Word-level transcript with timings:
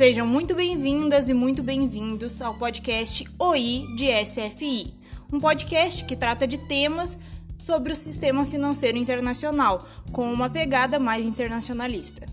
Sejam 0.00 0.26
muito 0.26 0.54
bem-vindas 0.54 1.28
e 1.28 1.34
muito 1.34 1.62
bem-vindos 1.62 2.40
ao 2.40 2.56
podcast 2.56 3.22
OI 3.38 3.86
de 3.98 4.06
SFI, 4.24 4.94
um 5.30 5.38
podcast 5.38 6.06
que 6.06 6.16
trata 6.16 6.46
de 6.46 6.56
temas 6.56 7.18
sobre 7.58 7.92
o 7.92 7.94
sistema 7.94 8.46
financeiro 8.46 8.96
internacional, 8.96 9.86
com 10.10 10.32
uma 10.32 10.48
pegada 10.48 10.98
mais 10.98 11.26
internacionalista. 11.26 12.24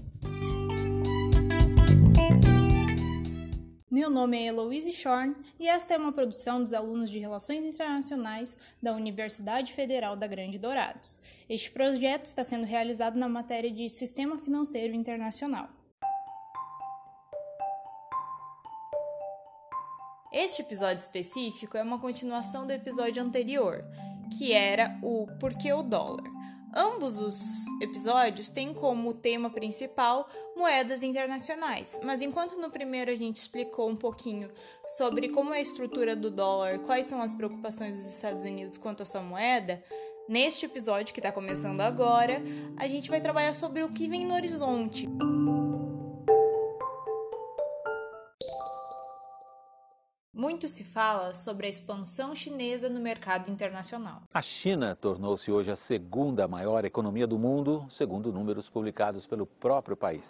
Meu 3.92 4.10
nome 4.10 4.38
é 4.38 4.46
Eloise 4.46 4.93
Shorn 4.93 5.36
e 5.60 5.68
esta 5.68 5.93
é 5.93 5.97
uma 5.97 6.14
produção 6.14 6.64
dos 6.64 6.71
alunos 6.71 7.10
de 7.10 7.20
Relações 7.20 7.65
Internacionais 7.65 8.57
da 8.82 8.93
Universidade 8.93 9.74
Federal 9.74 10.15
da 10.15 10.25
Grande 10.25 10.57
Dourados. 10.57 11.20
Este 11.50 11.70
projeto 11.70 12.28
está 12.28 12.46
sendo 12.46 12.65
realizado 12.65 13.20
na 13.20 13.28
matéria 13.28 13.70
de 13.70 13.89
Sistema 13.89 14.38
Financeiro 14.38 14.96
Internacional. 14.96 15.77
Este 20.37 20.61
episódio 20.61 21.00
específico 21.00 21.77
é 21.77 21.82
uma 21.82 21.97
continuação 21.97 22.68
do 22.68 22.71
episódio 22.71 23.23
anterior, 23.23 23.83
que 24.37 24.54
era 24.54 24.96
o 25.01 25.25
Por 25.39 25.55
que 25.55 25.73
o 25.73 25.82
dólar? 25.82 26.23
Ambos 26.75 27.18
os 27.18 27.65
episódios 27.82 28.47
têm 28.47 28.71
como 28.71 29.15
tema 29.15 29.50
principal 29.50 30.29
moedas 30.55 31.01
internacionais, 31.01 32.00
mas 32.03 32.22
enquanto 32.22 32.55
no 32.61 32.69
primeiro 32.69 33.09
a 33.09 33.16
gente 33.16 33.38
explicou 33.38 33.89
um 33.89 33.95
pouquinho 33.95 34.52
sobre 34.95 35.30
como 35.30 35.55
é 35.55 35.58
a 35.58 35.61
estrutura 35.61 36.16
do 36.16 36.30
dólar, 36.30 36.77
quais 36.85 37.08
são 37.08 37.19
as 37.19 37.33
preocupações 37.33 37.94
dos 37.94 38.05
Estados 38.05 38.45
Unidos 38.45 38.77
quanto 38.77 39.02
à 39.02 39.08
sua 39.08 39.22
moeda, 39.22 39.83
neste 40.30 40.67
episódio 40.67 41.16
que 41.16 41.19
está 41.19 41.31
começando 41.31 41.81
agora, 41.81 42.44
a 42.77 42.85
gente 42.85 43.09
vai 43.09 43.19
trabalhar 43.19 43.55
sobre 43.55 43.81
o 43.81 43.89
que 43.89 44.08
vem 44.08 44.23
no 44.23 44.35
horizonte. 44.35 45.09
Muito 50.38 50.67
se 50.67 50.83
fala 50.83 51.33
sobre 51.33 51.66
a 51.66 51.69
expansão 51.69 52.35
chinesa 52.35 52.91
no 52.91 52.99
mercado 52.99 53.49
internacional. 53.49 54.21
A 54.31 54.39
China 54.39 54.95
tornou-se 54.95 55.52
hoje 55.52 55.71
a 55.71 55.75
segunda 55.75 56.47
maior 56.47 56.85
economia 56.85 57.25
do 57.25 57.39
mundo, 57.39 57.88
segundo 57.89 58.31
números 58.31 58.69
publicados 58.69 59.25
pelo 59.25 59.47
próprio 59.47 59.97
país. 59.97 60.27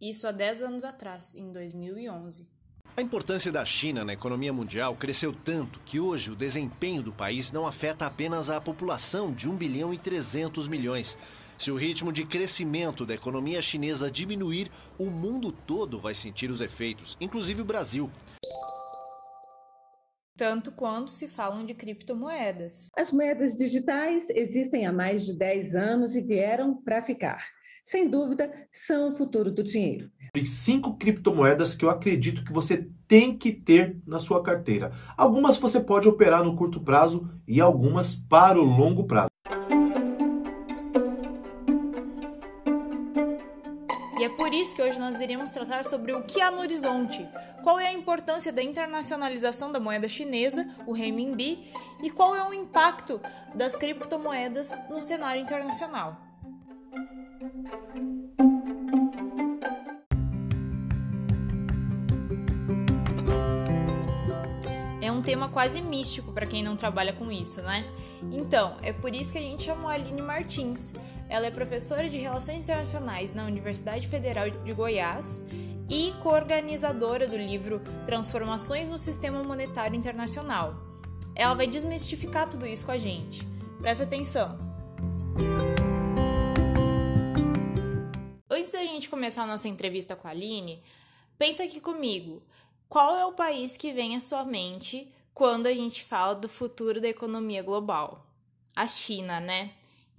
Isso 0.00 0.28
há 0.28 0.30
10 0.30 0.62
anos 0.62 0.84
atrás, 0.84 1.34
em 1.34 1.50
2011. 1.50 2.48
A 2.96 3.02
importância 3.02 3.50
da 3.50 3.64
China 3.64 4.04
na 4.04 4.12
economia 4.12 4.52
mundial 4.52 4.94
cresceu 4.94 5.34
tanto 5.34 5.80
que 5.80 5.98
hoje 5.98 6.30
o 6.30 6.36
desempenho 6.36 7.02
do 7.02 7.12
país 7.12 7.50
não 7.50 7.66
afeta 7.66 8.06
apenas 8.06 8.50
a 8.50 8.60
população 8.60 9.32
de 9.32 9.50
1 9.50 9.56
bilhão 9.56 9.92
e 9.92 9.98
300 9.98 10.68
milhões. 10.68 11.18
Se 11.58 11.72
o 11.72 11.76
ritmo 11.76 12.12
de 12.12 12.24
crescimento 12.24 13.04
da 13.04 13.14
economia 13.14 13.60
chinesa 13.60 14.08
diminuir, 14.08 14.70
o 14.96 15.06
mundo 15.06 15.50
todo 15.50 15.98
vai 15.98 16.14
sentir 16.14 16.48
os 16.48 16.60
efeitos, 16.60 17.16
inclusive 17.20 17.62
o 17.62 17.64
Brasil 17.64 18.08
tanto 20.38 20.70
quanto 20.70 21.10
se 21.10 21.26
falam 21.26 21.66
de 21.66 21.74
criptomoedas. 21.74 22.86
As 22.96 23.12
moedas 23.12 23.56
digitais 23.56 24.30
existem 24.30 24.86
há 24.86 24.92
mais 24.92 25.26
de 25.26 25.36
10 25.36 25.74
anos 25.74 26.14
e 26.14 26.20
vieram 26.20 26.80
para 26.80 27.02
ficar. 27.02 27.44
Sem 27.84 28.08
dúvida, 28.08 28.50
são 28.70 29.08
o 29.08 29.12
futuro 29.12 29.50
do 29.50 29.64
dinheiro. 29.64 30.08
E 30.34 30.46
cinco 30.46 30.96
criptomoedas 30.96 31.74
que 31.74 31.84
eu 31.84 31.90
acredito 31.90 32.44
que 32.44 32.52
você 32.52 32.88
tem 33.08 33.36
que 33.36 33.50
ter 33.52 34.00
na 34.06 34.20
sua 34.20 34.42
carteira. 34.42 34.92
Algumas 35.16 35.56
você 35.56 35.80
pode 35.80 36.06
operar 36.06 36.44
no 36.44 36.54
curto 36.54 36.80
prazo 36.80 37.28
e 37.46 37.60
algumas 37.60 38.14
para 38.14 38.60
o 38.60 38.64
longo 38.64 39.06
prazo. 39.06 39.27
Isso 44.60 44.74
que 44.74 44.82
hoje 44.82 44.98
nós 44.98 45.20
iremos 45.20 45.50
tratar 45.50 45.84
sobre 45.84 46.12
o 46.12 46.22
que 46.22 46.40
há 46.40 46.50
no 46.50 46.60
horizonte, 46.60 47.26
qual 47.62 47.78
é 47.78 47.88
a 47.88 47.92
importância 47.92 48.52
da 48.52 48.62
internacionalização 48.62 49.70
da 49.70 49.78
moeda 49.78 50.08
chinesa, 50.08 50.68
o 50.86 50.92
renminbi, 50.92 51.70
e 52.02 52.10
qual 52.10 52.34
é 52.34 52.42
o 52.48 52.52
impacto 52.52 53.20
das 53.54 53.76
criptomoedas 53.76 54.88
no 54.88 55.00
cenário 55.00 55.40
internacional. 55.40 56.16
Tema 65.28 65.50
quase 65.50 65.82
místico 65.82 66.32
para 66.32 66.46
quem 66.46 66.62
não 66.62 66.74
trabalha 66.74 67.12
com 67.12 67.30
isso, 67.30 67.60
né? 67.60 67.84
Então, 68.32 68.78
é 68.82 68.94
por 68.94 69.14
isso 69.14 69.30
que 69.30 69.36
a 69.36 69.42
gente 69.42 69.62
chamou 69.62 69.90
a 69.90 69.92
Aline 69.92 70.22
Martins. 70.22 70.94
Ela 71.28 71.48
é 71.48 71.50
professora 71.50 72.08
de 72.08 72.16
Relações 72.16 72.64
Internacionais 72.64 73.34
na 73.34 73.44
Universidade 73.44 74.08
Federal 74.08 74.48
de 74.48 74.72
Goiás 74.72 75.44
e 75.90 76.14
coorganizadora 76.22 77.28
do 77.28 77.36
livro 77.36 77.82
Transformações 78.06 78.88
no 78.88 78.96
Sistema 78.96 79.44
Monetário 79.44 79.94
Internacional. 79.94 80.76
Ela 81.34 81.52
vai 81.52 81.66
desmistificar 81.66 82.48
tudo 82.48 82.66
isso 82.66 82.86
com 82.86 82.92
a 82.92 82.98
gente. 82.98 83.46
Presta 83.82 84.04
atenção! 84.04 84.58
Antes 88.48 88.72
da 88.72 88.80
gente 88.80 89.10
começar 89.10 89.42
a 89.42 89.46
nossa 89.46 89.68
entrevista 89.68 90.16
com 90.16 90.26
a 90.26 90.30
Aline, 90.30 90.82
pensa 91.36 91.64
aqui 91.64 91.82
comigo. 91.82 92.42
Qual 92.88 93.14
é 93.14 93.26
o 93.26 93.34
país 93.34 93.76
que 93.76 93.92
vem 93.92 94.16
à 94.16 94.20
sua 94.20 94.42
mente 94.46 95.12
quando 95.38 95.68
a 95.68 95.72
gente 95.72 96.02
fala 96.02 96.34
do 96.34 96.48
futuro 96.48 97.00
da 97.00 97.06
economia 97.06 97.62
global? 97.62 98.26
A 98.74 98.88
China, 98.88 99.38
né? 99.38 99.70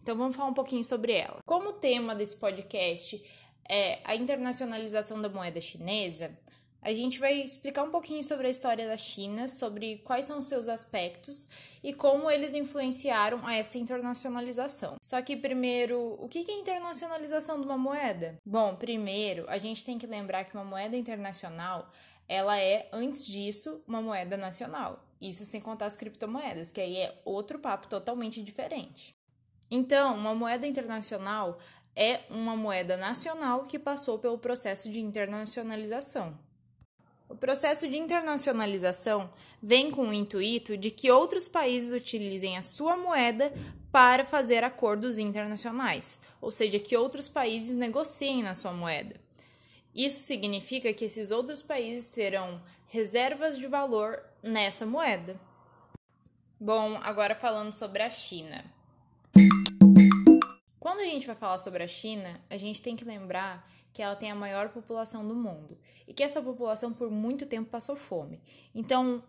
Então 0.01 0.15
vamos 0.15 0.33
falar 0.33 0.47
um 0.47 0.53
pouquinho 0.53 0.81
sobre 0.81 1.11
ela. 1.11 1.39
Como 1.45 1.71
o 1.71 1.73
tema 1.73 2.15
desse 2.15 2.37
podcast 2.37 3.21
é 3.67 3.99
a 4.05 4.15
internacionalização 4.15 5.21
da 5.21 5.27
moeda 5.27 5.59
chinesa, 5.59 6.39
a 6.81 6.93
gente 6.93 7.19
vai 7.19 7.33
explicar 7.33 7.83
um 7.83 7.91
pouquinho 7.91 8.23
sobre 8.23 8.47
a 8.47 8.49
história 8.49 8.87
da 8.87 8.95
China, 8.95 9.49
sobre 9.49 9.97
quais 10.05 10.23
são 10.23 10.37
os 10.37 10.45
seus 10.45 10.69
aspectos 10.69 11.49
e 11.83 11.91
como 11.91 12.31
eles 12.31 12.53
influenciaram 12.53 13.45
a 13.45 13.53
essa 13.57 13.77
internacionalização. 13.77 14.95
Só 15.01 15.21
que 15.21 15.35
primeiro, 15.35 16.15
o 16.17 16.29
que 16.29 16.49
é 16.49 16.53
internacionalização 16.53 17.59
de 17.59 17.65
uma 17.65 17.77
moeda? 17.77 18.37
Bom, 18.45 18.73
primeiro, 18.77 19.43
a 19.49 19.57
gente 19.57 19.83
tem 19.83 19.97
que 19.97 20.07
lembrar 20.07 20.45
que 20.45 20.55
uma 20.55 20.63
moeda 20.63 20.95
internacional, 20.95 21.91
ela 22.29 22.59
é 22.59 22.87
antes 22.93 23.25
disso 23.25 23.83
uma 23.87 24.01
moeda 24.01 24.37
nacional. 24.37 25.03
Isso 25.19 25.43
sem 25.43 25.59
contar 25.59 25.87
as 25.87 25.97
criptomoedas, 25.97 26.71
que 26.71 26.79
aí 26.79 26.97
é 26.97 27.19
outro 27.25 27.57
papo 27.57 27.87
totalmente 27.87 28.41
diferente. 28.43 29.15
Então, 29.69 30.15
uma 30.15 30.35
moeda 30.35 30.65
internacional 30.65 31.59
é 31.95 32.21
uma 32.29 32.55
moeda 32.55 32.95
nacional 32.95 33.63
que 33.63 33.79
passou 33.79 34.19
pelo 34.19 34.37
processo 34.37 34.89
de 34.89 34.99
internacionalização. 35.01 36.37
O 37.27 37.35
processo 37.35 37.87
de 37.87 37.97
internacionalização 37.97 39.31
vem 39.61 39.91
com 39.91 40.09
o 40.09 40.13
intuito 40.13 40.77
de 40.77 40.89
que 40.89 41.11
outros 41.11 41.47
países 41.47 41.91
utilizem 41.91 42.57
a 42.57 42.61
sua 42.61 42.95
moeda 42.95 43.51
para 43.91 44.25
fazer 44.25 44.63
acordos 44.63 45.17
internacionais, 45.17 46.21
ou 46.39 46.51
seja, 46.51 46.79
que 46.79 46.95
outros 46.95 47.27
países 47.27 47.75
negociem 47.75 48.41
na 48.41 48.55
sua 48.55 48.71
moeda. 48.71 49.19
Isso 49.99 50.21
significa 50.21 50.93
que 50.93 51.03
esses 51.03 51.29
outros 51.29 51.61
países 51.61 52.09
terão 52.09 52.61
reservas 52.87 53.57
de 53.57 53.67
valor 53.67 54.23
nessa 54.41 54.85
moeda. 54.85 55.37
Bom, 56.57 56.97
agora 57.03 57.35
falando 57.35 57.73
sobre 57.73 58.01
a 58.01 58.09
China. 58.09 58.63
Quando 60.79 61.01
a 61.01 61.03
gente 61.03 61.27
vai 61.27 61.35
falar 61.35 61.57
sobre 61.57 61.83
a 61.83 61.87
China, 61.87 62.39
a 62.49 62.55
gente 62.55 62.81
tem 62.81 62.95
que 62.95 63.03
lembrar 63.03 63.69
que 63.91 64.01
ela 64.01 64.15
tem 64.15 64.31
a 64.31 64.35
maior 64.35 64.69
população 64.69 65.27
do 65.27 65.35
mundo 65.35 65.77
e 66.07 66.13
que 66.13 66.23
essa 66.23 66.41
população 66.41 66.93
por 66.93 67.11
muito 67.11 67.45
tempo 67.45 67.69
passou 67.69 67.97
fome. 67.97 68.41
Então, 68.73 69.21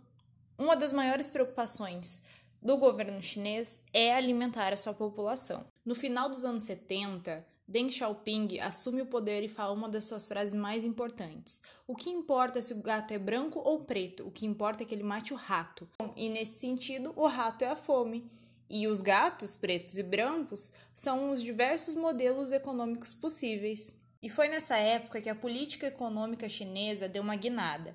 uma 0.57 0.77
das 0.77 0.93
maiores 0.93 1.29
preocupações 1.29 2.23
do 2.63 2.77
governo 2.77 3.21
chinês 3.21 3.81
é 3.93 4.15
alimentar 4.15 4.73
a 4.73 4.77
sua 4.77 4.95
população. 4.95 5.67
No 5.85 5.97
final 5.97 6.29
dos 6.29 6.45
anos 6.45 6.63
70, 6.63 7.45
Deng 7.71 7.89
Xiaoping 7.89 8.59
assume 8.59 9.01
o 9.01 9.07
poder 9.07 9.45
e 9.45 9.49
fala 9.49 9.73
uma 9.73 9.89
das 9.89 10.05
suas 10.05 10.27
frases 10.27 10.53
mais 10.53 10.85
importantes: 10.85 11.63
O 11.87 11.95
que 11.95 12.11
importa 12.11 12.61
se 12.61 12.73
o 12.73 12.83
gato 12.83 13.15
é 13.15 13.19
branco 13.19 13.61
ou 13.61 13.85
preto? 13.85 14.27
O 14.27 14.31
que 14.33 14.45
importa 14.45 14.83
é 14.83 14.87
que 14.87 14.93
ele 14.93 15.05
mate 15.05 15.33
o 15.33 15.37
rato. 15.37 15.89
E 16.17 16.29
nesse 16.29 16.59
sentido, 16.59 17.13
o 17.15 17.29
rato 17.29 17.63
é 17.63 17.69
a 17.69 17.77
fome. 17.77 18.29
E 18.69 18.89
os 18.89 19.01
gatos 19.01 19.55
pretos 19.55 19.99
e 19.99 20.03
brancos 20.03 20.73
são 20.93 21.31
os 21.31 21.41
diversos 21.41 21.95
modelos 21.95 22.51
econômicos 22.51 23.15
possíveis. 23.15 24.01
E 24.21 24.29
foi 24.29 24.49
nessa 24.49 24.77
época 24.77 25.21
que 25.21 25.29
a 25.29 25.35
política 25.35 25.87
econômica 25.87 26.49
chinesa 26.49 27.09
deu 27.09 27.23
uma 27.23 27.37
guinada, 27.37 27.95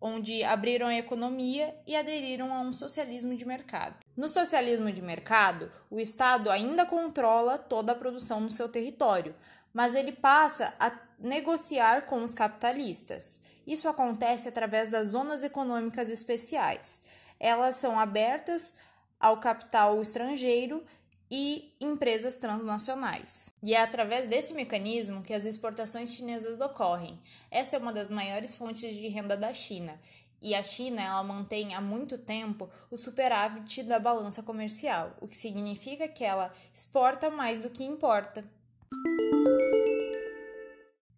onde 0.00 0.42
abriram 0.42 0.88
a 0.88 0.98
economia 0.98 1.72
e 1.86 1.94
aderiram 1.94 2.52
a 2.52 2.60
um 2.60 2.72
socialismo 2.72 3.36
de 3.36 3.44
mercado. 3.44 4.03
No 4.16 4.28
socialismo 4.28 4.92
de 4.92 5.02
mercado, 5.02 5.70
o 5.90 5.98
Estado 5.98 6.50
ainda 6.50 6.86
controla 6.86 7.58
toda 7.58 7.92
a 7.92 7.96
produção 7.96 8.40
no 8.40 8.50
seu 8.50 8.68
território, 8.68 9.34
mas 9.72 9.94
ele 9.94 10.12
passa 10.12 10.72
a 10.78 10.92
negociar 11.18 12.06
com 12.06 12.22
os 12.22 12.34
capitalistas. 12.34 13.42
Isso 13.66 13.88
acontece 13.88 14.48
através 14.48 14.88
das 14.88 15.08
zonas 15.08 15.42
econômicas 15.42 16.10
especiais. 16.10 17.02
Elas 17.40 17.76
são 17.76 17.98
abertas 17.98 18.74
ao 19.18 19.38
capital 19.38 20.00
estrangeiro 20.00 20.84
e 21.30 21.74
empresas 21.80 22.36
transnacionais. 22.36 23.52
E 23.62 23.74
é 23.74 23.80
através 23.80 24.28
desse 24.28 24.54
mecanismo 24.54 25.22
que 25.22 25.34
as 25.34 25.44
exportações 25.44 26.14
chinesas 26.14 26.60
ocorrem. 26.60 27.18
Essa 27.50 27.76
é 27.76 27.78
uma 27.78 27.92
das 27.92 28.10
maiores 28.10 28.54
fontes 28.54 28.94
de 28.94 29.08
renda 29.08 29.36
da 29.36 29.52
China. 29.52 29.98
E 30.44 30.54
a 30.54 30.62
China 30.62 31.00
ela 31.00 31.22
mantém 31.22 31.74
há 31.74 31.80
muito 31.80 32.18
tempo 32.18 32.68
o 32.90 32.98
superávit 32.98 33.82
da 33.82 33.98
balança 33.98 34.42
comercial, 34.42 35.16
o 35.18 35.26
que 35.26 35.34
significa 35.34 36.06
que 36.06 36.22
ela 36.22 36.52
exporta 36.70 37.30
mais 37.30 37.62
do 37.62 37.70
que 37.70 37.82
importa. 37.82 38.44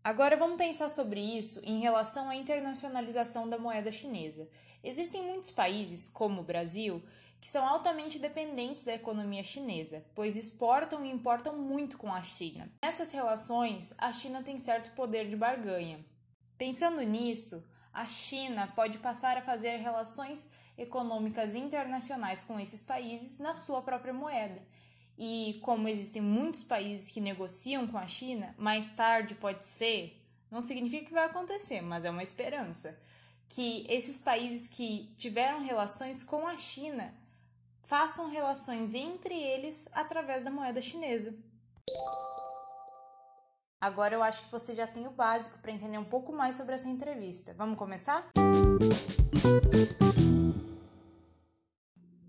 Agora 0.04 0.36
vamos 0.36 0.56
pensar 0.56 0.88
sobre 0.88 1.18
isso 1.20 1.60
em 1.64 1.80
relação 1.80 2.28
à 2.28 2.36
internacionalização 2.36 3.48
da 3.48 3.58
moeda 3.58 3.90
chinesa. 3.90 4.48
Existem 4.84 5.24
muitos 5.24 5.50
países, 5.50 6.08
como 6.08 6.42
o 6.42 6.44
Brasil, 6.44 7.02
que 7.40 7.48
são 7.48 7.66
altamente 7.66 8.20
dependentes 8.20 8.84
da 8.84 8.94
economia 8.94 9.42
chinesa, 9.42 10.04
pois 10.14 10.36
exportam 10.36 11.04
e 11.04 11.10
importam 11.10 11.58
muito 11.58 11.98
com 11.98 12.12
a 12.12 12.22
China. 12.22 12.72
Nessas 12.80 13.10
relações, 13.10 13.92
a 13.98 14.12
China 14.12 14.44
tem 14.44 14.56
certo 14.56 14.94
poder 14.94 15.28
de 15.28 15.34
barganha. 15.34 16.06
Pensando 16.56 17.02
nisso, 17.02 17.66
a 17.96 18.06
China 18.06 18.70
pode 18.76 18.98
passar 18.98 19.38
a 19.38 19.42
fazer 19.42 19.78
relações 19.78 20.48
econômicas 20.76 21.54
internacionais 21.54 22.44
com 22.44 22.60
esses 22.60 22.82
países 22.82 23.38
na 23.38 23.56
sua 23.56 23.80
própria 23.80 24.12
moeda 24.12 24.62
e 25.18 25.58
como 25.62 25.88
existem 25.88 26.20
muitos 26.20 26.62
países 26.62 27.10
que 27.10 27.20
negociam 27.20 27.86
com 27.86 27.96
a 27.96 28.06
China, 28.06 28.54
mais 28.58 28.90
tarde 28.90 29.34
pode 29.34 29.64
ser, 29.64 30.22
não 30.50 30.60
significa 30.60 31.06
que 31.06 31.12
vai 31.12 31.24
acontecer, 31.24 31.80
mas 31.80 32.04
é 32.04 32.10
uma 32.10 32.22
esperança, 32.22 32.98
que 33.48 33.86
esses 33.88 34.20
países 34.20 34.68
que 34.68 35.14
tiveram 35.16 35.62
relações 35.62 36.22
com 36.22 36.46
a 36.46 36.56
China 36.56 37.14
façam 37.82 38.28
relações 38.28 38.92
entre 38.92 39.34
eles 39.34 39.88
através 39.92 40.42
da 40.42 40.50
moeda 40.50 40.82
chinesa. 40.82 41.34
Agora 43.80 44.14
eu 44.14 44.22
acho 44.22 44.42
que 44.42 44.50
você 44.50 44.74
já 44.74 44.86
tem 44.86 45.06
o 45.06 45.10
básico 45.10 45.58
para 45.58 45.70
entender 45.70 45.98
um 45.98 46.04
pouco 46.04 46.32
mais 46.32 46.56
sobre 46.56 46.74
essa 46.74 46.88
entrevista. 46.88 47.54
Vamos 47.58 47.78
começar? 47.78 48.30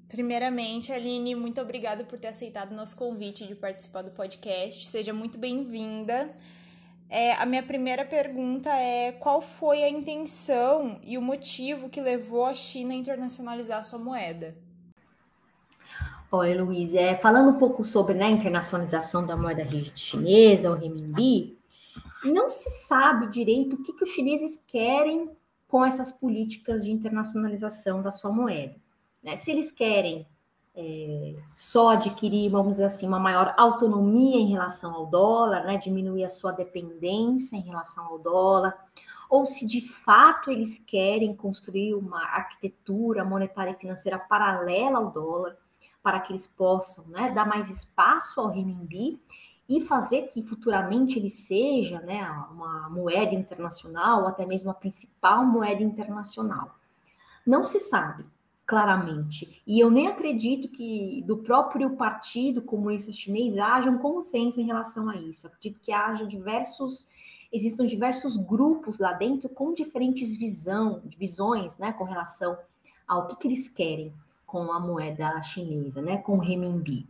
Primeiramente, 0.10 0.92
Aline, 0.92 1.36
muito 1.36 1.62
obrigada 1.62 2.04
por 2.04 2.20
ter 2.20 2.28
aceitado 2.28 2.72
o 2.72 2.76
nosso 2.76 2.98
convite 2.98 3.48
de 3.48 3.56
participar 3.56 4.02
do 4.02 4.12
podcast. 4.12 4.86
Seja 4.88 5.14
muito 5.14 5.38
bem-vinda. 5.38 6.36
É, 7.10 7.32
a 7.34 7.46
minha 7.46 7.64
primeira 7.64 8.04
pergunta 8.04 8.70
é 8.70 9.14
qual 9.14 9.42
foi 9.42 9.84
a 9.84 9.90
intenção 9.90 11.00
e 11.02 11.18
o 11.18 11.22
motivo 11.22 11.90
que 11.90 12.02
levou 12.02 12.46
a 12.46 12.54
China 12.54 12.94
a 12.94 12.98
internacionalizar 12.98 13.80
a 13.80 13.84
sua 13.84 14.00
moeda? 14.00 14.67
Oi, 16.30 16.54
Luiz. 16.56 16.94
É, 16.94 17.16
falando 17.16 17.52
um 17.52 17.58
pouco 17.58 17.86
sobre 17.86 18.14
né, 18.14 18.26
a 18.26 18.30
internacionalização 18.30 19.26
da 19.26 19.38
moeda 19.38 19.66
chinesa, 19.96 20.70
o 20.70 20.76
renminbi, 20.76 21.58
não 22.26 22.50
se 22.50 22.70
sabe 22.70 23.30
direito 23.30 23.78
o 23.78 23.82
que, 23.82 23.94
que 23.94 24.04
os 24.04 24.10
chineses 24.10 24.62
querem 24.68 25.32
com 25.70 25.86
essas 25.86 26.12
políticas 26.12 26.84
de 26.84 26.92
internacionalização 26.92 28.02
da 28.02 28.12
sua 28.12 28.30
moeda. 28.30 28.76
Né? 29.24 29.38
Se 29.38 29.52
eles 29.52 29.72
querem 29.72 30.28
é, 30.76 31.36
só 31.56 31.92
adquirir, 31.92 32.52
vamos 32.52 32.72
dizer 32.72 32.86
assim, 32.86 33.08
uma 33.08 33.20
maior 33.20 33.54
autonomia 33.58 34.36
em 34.36 34.50
relação 34.50 34.94
ao 34.94 35.06
dólar, 35.06 35.64
né? 35.64 35.78
diminuir 35.78 36.26
a 36.26 36.30
sua 36.30 36.52
dependência 36.52 37.56
em 37.56 37.62
relação 37.62 38.06
ao 38.06 38.20
dólar, 38.20 38.78
ou 39.30 39.46
se 39.46 39.66
de 39.66 39.80
fato 39.80 40.52
eles 40.52 40.78
querem 40.78 41.34
construir 41.34 41.94
uma 41.94 42.22
arquitetura 42.22 43.24
monetária 43.24 43.72
e 43.72 43.80
financeira 43.80 44.20
paralela 44.20 44.98
ao 44.98 45.10
dólar, 45.10 45.56
para 46.02 46.20
que 46.20 46.32
eles 46.32 46.48
possam 46.48 47.06
né, 47.08 47.32
dar 47.32 47.46
mais 47.46 47.70
espaço 47.70 48.40
ao 48.40 48.50
renminbi 48.50 49.20
e 49.70 49.82
fazer 49.82 50.28
que 50.28 50.42
futuramente 50.42 51.20
ele 51.20 51.30
seja 51.30 52.00
né, 52.02 52.24
uma 52.52 52.90
moeda 52.90 53.36
internacional, 53.36 54.22
ou 54.22 54.28
até 54.28 54.46
mesmo 54.46 54.70
a 54.70 54.74
principal 54.74 55.46
moeda 55.46 55.84
internacional. 55.84 56.76
Não 57.46 57.66
se 57.66 57.80
sabe 57.80 58.26
claramente. 58.66 59.62
E 59.66 59.80
eu 59.80 59.90
nem 59.90 60.08
acredito 60.08 60.68
que 60.68 61.24
do 61.26 61.38
próprio 61.38 61.96
Partido 61.96 62.62
Comunista 62.62 63.12
Chinês 63.12 63.58
haja 63.58 63.90
um 63.90 63.98
consenso 63.98 64.60
em 64.60 64.66
relação 64.66 65.10
a 65.10 65.16
isso. 65.16 65.48
Eu 65.48 65.52
acredito 65.52 65.80
que 65.82 65.92
haja 65.92 66.26
diversos, 66.26 67.08
existam 67.52 67.86
diversos 67.86 68.36
grupos 68.36 69.00
lá 69.00 69.14
dentro 69.14 69.48
com 69.48 69.74
diferentes 69.74 70.36
visão, 70.36 71.02
visões, 71.18 71.78
né, 71.78 71.94
com 71.94 72.04
relação 72.04 72.58
ao 73.08 73.28
que, 73.28 73.38
que 73.38 73.48
eles 73.48 73.70
querem 73.70 74.14
com 74.48 74.72
a 74.72 74.80
moeda 74.80 75.40
chinesa, 75.44 76.02
né, 76.02 76.18
com 76.18 76.38
o 76.38 76.40
renminbi. 76.40 77.06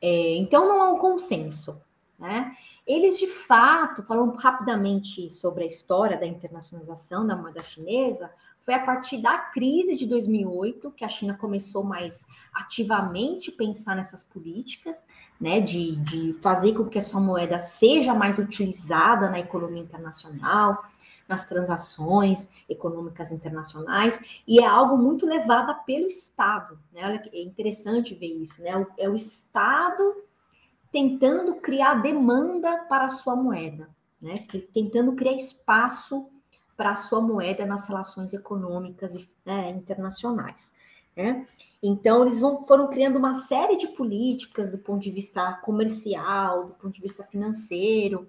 É, 0.00 0.36
então 0.36 0.66
não 0.66 0.80
há 0.80 0.90
um 0.90 0.98
consenso, 0.98 1.82
né? 2.18 2.56
Eles, 2.84 3.16
de 3.16 3.28
fato, 3.28 4.02
falando 4.02 4.34
rapidamente 4.36 5.30
sobre 5.30 5.62
a 5.62 5.66
história 5.66 6.18
da 6.18 6.26
internacionalização 6.26 7.24
da 7.24 7.36
moeda 7.36 7.62
chinesa, 7.62 8.32
foi 8.58 8.74
a 8.74 8.84
partir 8.84 9.18
da 9.18 9.38
crise 9.38 9.94
de 9.94 10.04
2008 10.04 10.90
que 10.90 11.04
a 11.04 11.08
China 11.08 11.34
começou 11.34 11.84
mais 11.84 12.26
ativamente 12.52 13.52
pensar 13.52 13.94
nessas 13.94 14.24
políticas, 14.24 15.06
né, 15.40 15.60
de, 15.60 15.94
de 15.96 16.32
fazer 16.40 16.74
com 16.74 16.84
que 16.86 16.98
a 16.98 17.02
sua 17.02 17.20
moeda 17.20 17.60
seja 17.60 18.14
mais 18.14 18.38
utilizada 18.38 19.30
na 19.30 19.38
economia 19.38 19.82
internacional, 19.82 20.84
nas 21.28 21.46
transações 21.46 22.48
econômicas 22.68 23.32
internacionais, 23.32 24.42
e 24.46 24.60
é 24.60 24.66
algo 24.66 24.96
muito 24.96 25.26
levado 25.26 25.74
pelo 25.84 26.06
Estado. 26.06 26.78
Né? 26.92 27.04
Olha, 27.04 27.30
é 27.32 27.42
interessante 27.42 28.14
ver 28.14 28.26
isso, 28.26 28.60
né? 28.62 28.86
É 28.98 29.08
o 29.08 29.14
Estado 29.14 30.22
tentando 30.90 31.54
criar 31.54 31.94
demanda 32.02 32.84
para 32.88 33.06
a 33.06 33.08
sua 33.08 33.34
moeda, 33.34 33.88
né? 34.20 34.46
tentando 34.74 35.14
criar 35.14 35.32
espaço 35.32 36.28
para 36.76 36.90
a 36.90 36.96
sua 36.96 37.20
moeda 37.20 37.64
nas 37.64 37.88
relações 37.88 38.32
econômicas 38.32 39.16
né, 39.44 39.70
internacionais. 39.70 40.74
Né? 41.16 41.46
Então, 41.82 42.24
eles 42.26 42.40
vão, 42.40 42.62
foram 42.62 42.88
criando 42.88 43.16
uma 43.16 43.34
série 43.34 43.76
de 43.76 43.88
políticas 43.88 44.70
do 44.70 44.78
ponto 44.78 45.02
de 45.02 45.10
vista 45.10 45.52
comercial, 45.54 46.66
do 46.66 46.74
ponto 46.74 46.94
de 46.94 47.00
vista 47.00 47.24
financeiro, 47.24 48.28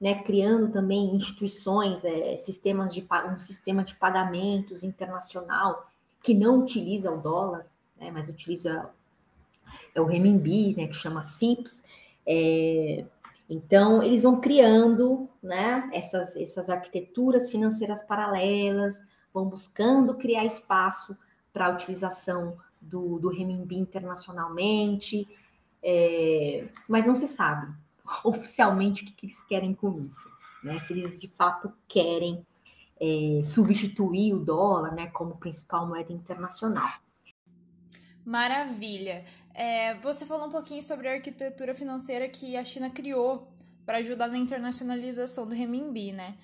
né, 0.00 0.22
criando 0.22 0.70
também 0.70 1.14
instituições, 1.14 2.04
é, 2.04 2.34
sistemas 2.34 2.94
de 2.94 3.06
um 3.30 3.38
sistema 3.38 3.84
de 3.84 3.94
pagamentos 3.94 4.82
internacional 4.82 5.90
que 6.22 6.32
não 6.32 6.60
utiliza 6.60 7.12
o 7.12 7.20
dólar, 7.20 7.66
né, 7.98 8.10
mas 8.10 8.28
utiliza 8.28 8.90
é 9.94 10.00
o 10.00 10.04
renminbi, 10.04 10.74
né, 10.74 10.86
que 10.86 10.94
chama 10.94 11.22
CIPS, 11.22 11.84
é, 12.26 13.04
então, 13.48 14.00
eles 14.00 14.22
vão 14.22 14.40
criando 14.40 15.28
né, 15.42 15.90
essas, 15.92 16.36
essas 16.36 16.70
arquiteturas 16.70 17.50
financeiras 17.50 18.00
paralelas, 18.00 19.02
vão 19.34 19.44
buscando 19.46 20.14
criar 20.14 20.44
espaço 20.44 21.18
para 21.52 21.66
a 21.66 21.70
utilização 21.70 22.56
do, 22.80 23.18
do 23.18 23.28
renminbi 23.28 23.76
internacionalmente, 23.76 25.28
é, 25.82 26.68
mas 26.88 27.04
não 27.04 27.14
se 27.16 27.26
sabe 27.26 27.74
oficialmente 28.24 29.02
o 29.02 29.06
que, 29.06 29.12
que 29.12 29.26
eles 29.26 29.42
querem 29.42 29.74
com 29.74 30.00
isso. 30.00 30.28
Né? 30.62 30.78
Se 30.78 30.92
eles 30.92 31.20
de 31.20 31.28
fato 31.28 31.72
querem 31.88 32.44
é, 33.00 33.40
substituir 33.42 34.34
o 34.34 34.44
dólar 34.44 34.94
né, 34.94 35.06
como 35.08 35.36
principal 35.36 35.86
moeda 35.86 36.12
internacional. 36.12 36.90
Maravilha. 38.24 39.24
É, 39.54 39.94
você 39.94 40.26
falou 40.26 40.46
um 40.46 40.50
pouquinho 40.50 40.82
sobre 40.82 41.08
a 41.08 41.12
arquitetura 41.12 41.74
financeira 41.74 42.28
que 42.28 42.56
a 42.56 42.64
China 42.64 42.90
criou 42.90 43.50
para 43.84 43.98
ajudar 43.98 44.28
na 44.28 44.38
internacionalização 44.38 45.46
do 45.46 45.54
renminbi, 45.54 46.12
né? 46.12 46.36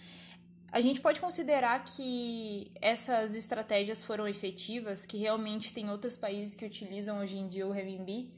A 0.72 0.80
gente 0.80 1.00
pode 1.00 1.20
considerar 1.20 1.84
que 1.84 2.70
essas 2.82 3.36
estratégias 3.36 4.02
foram 4.02 4.26
efetivas, 4.26 5.06
que 5.06 5.16
realmente 5.16 5.72
tem 5.72 5.88
outros 5.88 6.16
países 6.16 6.54
que 6.54 6.64
utilizam 6.64 7.18
hoje 7.18 7.38
em 7.38 7.46
dia 7.46 7.66
o 7.66 7.70
renminbi. 7.70 8.30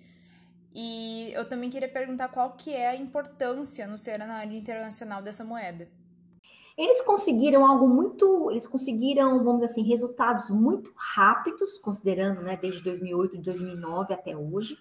E 0.81 1.33
eu 1.33 1.45
também 1.45 1.69
queria 1.69 1.89
perguntar 1.89 2.29
qual 2.29 2.53
que 2.53 2.73
é 2.73 2.91
a 2.91 2.95
importância 2.95 3.85
no 3.89 3.99
cenário 3.99 4.57
internacional 4.57 5.21
dessa 5.21 5.45
moeda. 5.45 5.89
Eles 6.77 7.01
conseguiram 7.01 7.67
algo 7.67 7.89
muito, 7.89 8.49
eles 8.49 8.65
conseguiram, 8.65 9.43
vamos 9.43 9.63
dizer 9.63 9.73
assim, 9.73 9.83
resultados 9.83 10.49
muito 10.51 10.93
rápidos, 10.95 11.79
considerando, 11.79 12.43
né, 12.43 12.57
desde 12.57 12.81
2008, 12.85 13.39
2009 13.39 14.15
até 14.15 14.37
hoje. 14.37 14.79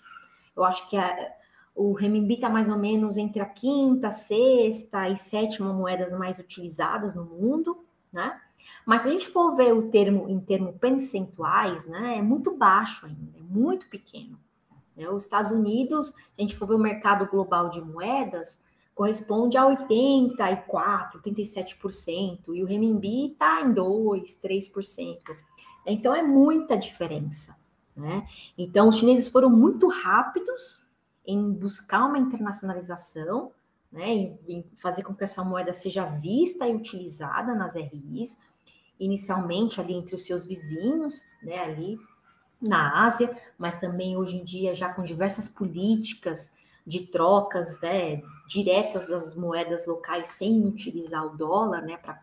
Eu 0.55 0.63
acho 0.63 0.87
que 0.87 0.95
a, 0.95 1.33
o 1.73 1.93
renminbi 1.93 2.35
está 2.35 2.47
mais 2.47 2.69
ou 2.69 2.77
menos 2.77 3.17
entre 3.17 3.41
a 3.41 3.47
quinta, 3.47 4.11
sexta 4.11 5.09
e 5.09 5.17
sétima 5.17 5.73
moedas 5.73 6.13
mais 6.13 6.37
utilizadas 6.37 7.15
no 7.15 7.25
mundo, 7.25 7.83
né? 8.13 8.39
Mas 8.85 9.01
se 9.01 9.09
a 9.09 9.11
gente 9.13 9.27
for 9.27 9.55
ver 9.55 9.73
o 9.73 9.89
termo 9.89 10.29
em 10.29 10.39
termos 10.39 10.77
percentuais, 10.77 11.87
né, 11.87 12.17
é 12.17 12.21
muito 12.21 12.55
baixo 12.55 13.07
ainda, 13.07 13.39
é 13.39 13.41
muito 13.41 13.89
pequeno. 13.89 14.37
Né? 14.97 15.07
Os 15.09 15.23
Estados 15.23 15.51
Unidos, 15.51 16.13
a 16.37 16.41
gente 16.41 16.55
for 16.55 16.67
ver 16.67 16.73
o 16.73 16.79
mercado 16.79 17.27
global 17.27 17.69
de 17.69 17.79
moedas, 17.79 18.59
corresponde 18.95 19.57
a 19.57 19.63
84%, 19.63 21.21
87%, 21.23 22.55
e 22.55 22.63
o 22.63 22.65
renminbi 22.65 23.31
está 23.31 23.61
em 23.61 23.71
2%, 23.71 24.23
3%. 24.41 25.19
Então 25.85 26.15
é 26.15 26.23
muita 26.23 26.75
diferença. 26.75 27.55
Né? 27.95 28.27
Então 28.57 28.87
os 28.87 28.97
chineses 28.97 29.29
foram 29.29 29.49
muito 29.49 29.87
rápidos 29.87 30.83
em 31.25 31.51
buscar 31.51 32.05
uma 32.05 32.17
internacionalização, 32.17 33.51
né, 33.91 34.09
em 34.47 34.65
fazer 34.75 35.03
com 35.03 35.13
que 35.13 35.23
essa 35.23 35.43
moeda 35.43 35.73
seja 35.73 36.05
vista 36.05 36.67
e 36.67 36.75
utilizada 36.75 37.53
nas 37.53 37.73
RIs, 37.75 38.37
inicialmente 38.99 39.79
ali 39.79 39.93
entre 39.93 40.15
os 40.15 40.25
seus 40.25 40.45
vizinhos, 40.45 41.25
né, 41.43 41.59
ali 41.59 41.97
na 42.61 43.05
Ásia, 43.05 43.35
mas 43.57 43.79
também 43.79 44.17
hoje 44.17 44.37
em 44.37 44.43
dia 44.43 44.73
já 44.73 44.93
com 44.93 45.03
diversas 45.03 45.47
políticas 45.47 46.51
de 46.85 47.05
trocas 47.07 47.79
né, 47.81 48.21
diretas 48.47 49.05
das 49.05 49.35
moedas 49.35 49.85
locais 49.85 50.29
sem 50.29 50.65
utilizar 50.65 51.25
o 51.25 51.37
dólar 51.37 51.81
né, 51.81 51.97
para 51.97 52.17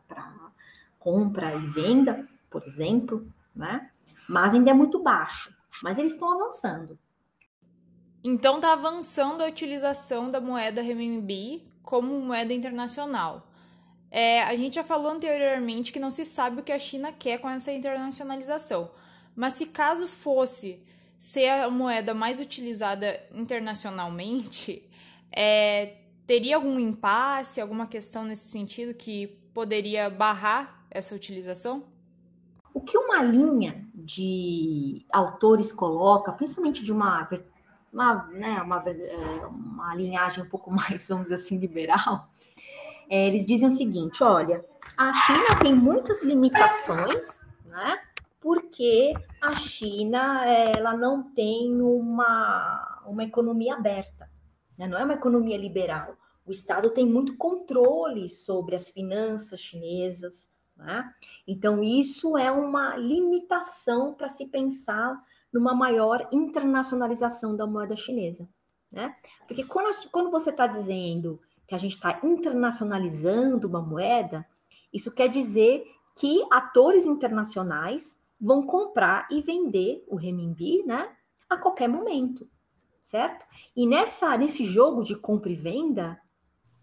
compra 0.99 1.55
e 1.55 1.67
venda, 1.67 2.27
por 2.51 2.65
exemplo, 2.65 3.27
né? 3.55 3.91
mas 4.27 4.55
ainda 4.55 4.71
é 4.71 4.75
muito 4.75 5.03
baixo. 5.03 5.55
Mas 5.83 5.99
eles 5.99 6.15
estão 6.15 6.33
avançando. 6.33 6.99
Então 8.23 8.57
está 8.57 8.73
avançando 8.73 9.43
a 9.43 9.47
utilização 9.47 10.31
da 10.31 10.41
moeda 10.41 10.81
renminbi 10.81 11.63
como 11.83 12.19
moeda 12.21 12.55
internacional. 12.55 13.47
É, 14.11 14.43
a 14.45 14.55
gente 14.57 14.77
já 14.77 14.85
falou 14.85 15.11
anteriormente 15.11 15.93
que 15.93 16.01
não 16.01 16.11
se 16.11 16.25
sabe 16.25 16.61
o 16.61 16.65
que 16.65 16.73
a 16.73 16.79
China 16.79 17.13
quer 17.13 17.39
com 17.39 17.51
essa 17.51 17.71
internacionalização. 17.71 18.91
Mas 19.35 19.55
se 19.55 19.67
caso 19.67 20.07
fosse 20.07 20.83
ser 21.19 21.49
a 21.49 21.71
moeda 21.71 22.13
mais 22.15 22.41
utilizada 22.41 23.21
internacionalmente, 23.33 24.89
é, 25.35 25.97
teria 26.27 26.57
algum 26.57 26.79
impasse, 26.79 27.61
alguma 27.61 27.87
questão 27.87 28.25
nesse 28.25 28.49
sentido 28.49 28.95
que 28.95 29.27
poderia 29.53 30.11
barrar 30.11 30.85
essa 30.91 31.15
utilização? 31.15 31.85
O 32.73 32.81
que 32.81 32.99
uma 32.99 33.23
linha 33.23 33.87
de 33.95 35.07
autores 35.13 35.71
coloca, 35.71 36.33
principalmente 36.33 36.83
de 36.83 36.93
uma, 36.93 37.29
uma, 37.93 38.27
né, 38.33 38.61
uma, 38.63 38.83
é, 38.87 39.47
uma 39.47 39.95
linhagem 39.95 40.43
um 40.45 40.49
pouco 40.49 40.71
mais, 40.75 41.09
vamos 41.09 41.25
dizer 41.25 41.37
assim, 41.37 41.59
liberal, 41.59 42.29
é, 43.09 43.29
eles 43.29 43.47
dizem 43.47 43.69
o 43.69 43.73
seguinte: 43.73 44.23
olha, 44.23 44.65
a 44.97 45.13
China 45.13 45.59
tem 45.61 45.75
muitas 45.75 46.23
limitações, 46.23 47.47
né? 47.65 48.01
Porque 48.45 49.15
a 49.41 49.57
China 49.57 50.47
ela 50.47 50.95
não 50.95 51.33
tem 51.33 51.81
uma, 51.81 53.03
uma 53.07 53.25
economia 53.25 53.73
aberta, 53.73 54.31
né? 54.77 54.87
não 54.87 54.99
é 54.99 55.05
uma 55.05 55.15
economia 55.15 55.57
liberal. 55.57 56.15
O 56.45 56.51
Estado 56.51 56.91
tem 56.91 57.07
muito 57.07 57.39
controle 57.39 58.29
sobre 58.29 58.75
as 58.75 58.91
finanças 58.91 59.61
chinesas, 59.61 60.51
né? 60.77 61.11
Então, 61.49 61.83
isso 61.83 62.37
é 62.37 62.53
uma 62.53 62.95
limitação 62.99 64.13
para 64.13 64.29
se 64.29 64.45
pensar 64.45 65.19
numa 65.51 65.75
maior 65.75 66.29
internacionalização 66.31 67.57
da 67.57 67.67
moeda 67.67 67.97
chinesa. 67.97 68.47
Né? 68.93 69.17
Porque 69.49 69.65
quando, 69.65 70.11
quando 70.11 70.31
você 70.31 70.51
está 70.51 70.67
dizendo 70.67 71.41
que 71.67 71.75
a 71.75 71.79
gente 71.79 71.95
está 71.95 72.21
internacionalizando 72.23 73.67
uma 73.67 73.81
moeda, 73.81 74.47
isso 74.93 75.15
quer 75.15 75.29
dizer 75.29 75.83
que 76.15 76.45
atores 76.51 77.07
internacionais 77.07 78.23
vão 78.45 78.67
comprar 78.67 79.27
e 79.31 79.41
vender 79.41 80.05
o 80.07 80.17
renminbi, 80.17 80.85
né, 80.85 81.09
a 81.49 81.57
qualquer 81.57 81.89
momento, 81.89 82.47
certo? 83.03 83.47
E 83.75 83.87
nessa 83.87 84.37
nesse 84.37 84.67
jogo 84.67 85.03
de 85.03 85.17
compra 85.17 85.51
e 85.51 85.55
venda, 85.55 86.21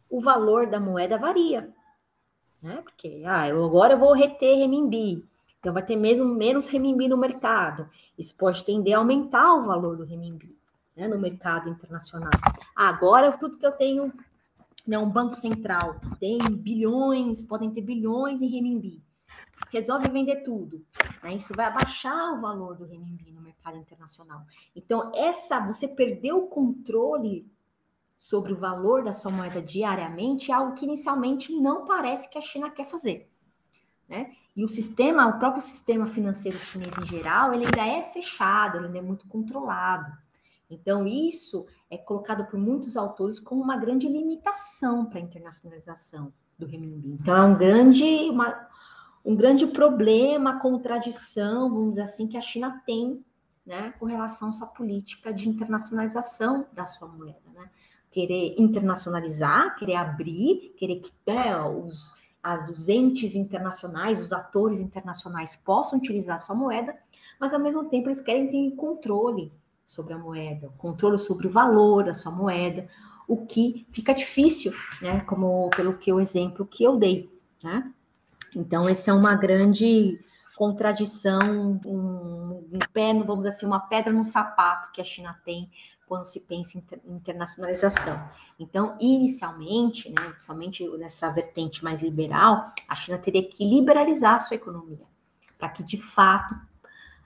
o 0.10 0.20
valor 0.20 0.66
da 0.66 0.80
moeda 0.80 1.20
varia, 1.20 1.72
né? 2.62 2.82
Porque 2.82 3.22
ah, 3.28 3.48
eu 3.48 3.64
agora 3.64 3.94
eu 3.94 4.00
vou 4.00 4.12
reter 4.12 4.58
renminbi, 4.58 5.24
então 5.60 5.72
vai 5.72 5.86
ter 5.86 5.96
mesmo 5.96 6.26
menos 6.26 6.68
renminbi 6.68 7.08
no 7.08 7.18
mercado. 7.18 7.88
Isso 8.18 8.36
pode 8.36 8.64
tender 8.64 8.96
a 8.96 8.98
aumentar 8.98 9.54
o 9.54 9.64
valor 9.64 9.96
do 9.96 10.04
renminbi, 10.04 10.58
né, 10.96 11.08
no 11.08 11.20
mercado 11.20 11.70
internacional. 11.70 12.32
Ah, 12.76 12.90
agora 12.90 13.38
tudo 13.38 13.60
que 13.60 13.66
eu 13.66 13.72
tenho 13.72 14.12
né, 14.88 14.98
um 14.98 15.10
banco 15.10 15.36
central 15.36 16.02
tem 16.20 16.40
bilhões, 16.40 17.44
podem 17.44 17.70
ter 17.70 17.82
bilhões 17.82 18.42
em 18.42 18.48
renminbi. 18.48 19.04
Resolve 19.72 20.10
vender 20.10 20.44
tudo. 20.44 20.86
Né? 21.24 21.36
Isso 21.36 21.54
vai 21.56 21.66
abaixar 21.66 22.34
o 22.34 22.42
valor 22.42 22.76
do 22.76 22.86
renminbi 22.86 23.32
no 23.32 23.42
mercado 23.42 23.78
internacional. 23.78 24.44
Então, 24.76 25.12
essa 25.16 25.60
você 25.60 25.88
perdeu 25.88 26.44
o 26.44 26.48
controle 26.48 27.50
sobre 28.18 28.54
o 28.54 28.58
valor 28.58 29.04
da 29.04 29.14
sua 29.14 29.32
moeda 29.32 29.62
diariamente 29.62 30.52
é 30.52 30.54
algo 30.54 30.76
que 30.76 30.86
inicialmente 30.86 31.52
não 31.56 31.86
parece 31.86 32.30
que 32.30 32.38
a 32.38 32.42
China 32.42 32.70
quer 32.70 32.86
fazer. 32.86 33.28
Né? 34.08 34.32
E 34.56 34.64
o 34.64 34.68
sistema, 34.68 35.26
o 35.26 35.40
próprio 35.40 35.62
sistema 35.62 36.06
financeiro 36.06 36.60
chinês 36.60 36.96
em 36.98 37.06
geral, 37.06 37.54
ele 37.54 37.66
ainda 37.66 37.84
é 37.84 38.04
fechado, 38.04 38.78
ele 38.78 38.88
ainda 38.88 39.00
é 39.00 39.02
muito 39.02 39.28
controlado. 39.28 40.12
Então, 40.70 41.08
isso 41.08 41.66
é 41.90 41.98
colocado 41.98 42.46
por 42.46 42.60
muitos 42.60 42.96
autores 42.96 43.40
como 43.40 43.64
uma 43.64 43.76
grande 43.76 44.08
limitação 44.08 45.06
para 45.06 45.20
a 45.20 45.24
internacionalização 45.24 46.32
do 46.60 46.66
renminbi. 46.66 47.18
Então, 47.20 47.36
é 47.36 47.42
um 47.42 47.58
grande, 47.58 48.06
uma, 48.30 48.70
um 49.24 49.36
grande 49.36 49.68
problema, 49.68 50.60
contradição, 50.60 51.70
vamos 51.70 51.92
dizer 51.92 52.04
assim, 52.04 52.28
que 52.28 52.38
a 52.38 52.42
China 52.42 52.82
tem 52.86 53.24
né, 53.66 53.94
com 54.00 54.06
relação 54.06 54.50
à 54.50 54.52
sua 54.52 54.68
política 54.68 55.34
de 55.34 55.48
internacionalização 55.48 56.66
da 56.74 56.86
sua 56.86 57.08
moeda. 57.08 57.40
Né? 57.54 57.70
Querer 58.10 58.56
internacionalizar, 58.58 59.76
querer 59.76 59.96
abrir, 59.96 60.74
querer 60.76 61.00
que 61.00 61.12
né, 61.26 61.56
os, 61.62 62.14
as, 62.42 62.70
os 62.70 62.90
entes 62.90 63.36
internacionais, 63.36 64.20
os 64.20 64.34
atores 64.34 64.80
internacionais 64.80 65.56
possam 65.56 66.00
utilizar 66.00 66.38
a 66.38 66.40
sua 66.40 66.56
moeda, 66.56 66.96
mas 67.40 67.54
ao 67.54 67.60
mesmo 67.60 67.86
tempo 67.86 68.08
eles 68.08 68.20
querem 68.20 68.50
ter 68.50 68.76
controle 68.76 69.52
sobre 69.86 70.14
a 70.14 70.18
moeda, 70.18 70.70
controle 70.78 71.18
sobre 71.18 71.48
o 71.48 71.50
valor 71.50 72.06
da 72.06 72.14
sua 72.14 72.32
moeda, 72.32 72.88
o 73.28 73.46
que 73.46 73.86
fica 73.92 74.14
difícil, 74.14 74.74
né? 75.02 75.22
Como 75.22 75.70
pelo 75.70 75.98
que 75.98 76.12
o 76.12 76.20
exemplo 76.20 76.66
que 76.66 76.84
eu 76.84 76.98
dei, 76.98 77.30
né? 77.64 77.92
Então, 78.56 78.88
essa 78.88 79.12
é 79.12 79.14
uma 79.14 79.36
grande 79.36 80.20
contradição, 80.56 81.80
um, 81.86 82.70
um 82.72 82.80
pé, 82.94 83.14
vamos 83.14 83.38
dizer 83.38 83.50
assim, 83.50 83.66
uma 83.66 83.80
pedra 83.80 84.14
no 84.14 84.24
sapato 84.24 84.92
que 84.92 85.02
a 85.02 85.04
China 85.04 85.40
tem 85.44 85.72
quando 86.06 86.26
se 86.26 86.42
pensa 86.42 86.78
em 86.78 87.16
internacionalização. 87.16 88.22
Então, 88.60 88.98
inicialmente, 89.00 90.10
né, 90.10 90.36
somente 90.40 90.86
nessa 90.98 91.30
vertente 91.30 91.84
mais 91.84 92.02
liberal, 92.02 92.66
a 92.88 92.94
China 92.96 93.18
teria 93.18 93.48
que 93.48 93.64
liberalizar 93.64 94.36
a 94.36 94.40
sua 94.40 94.56
economia, 94.56 95.06
para 95.58 95.70
que 95.70 95.82
de 95.84 95.98
fato 95.98 96.54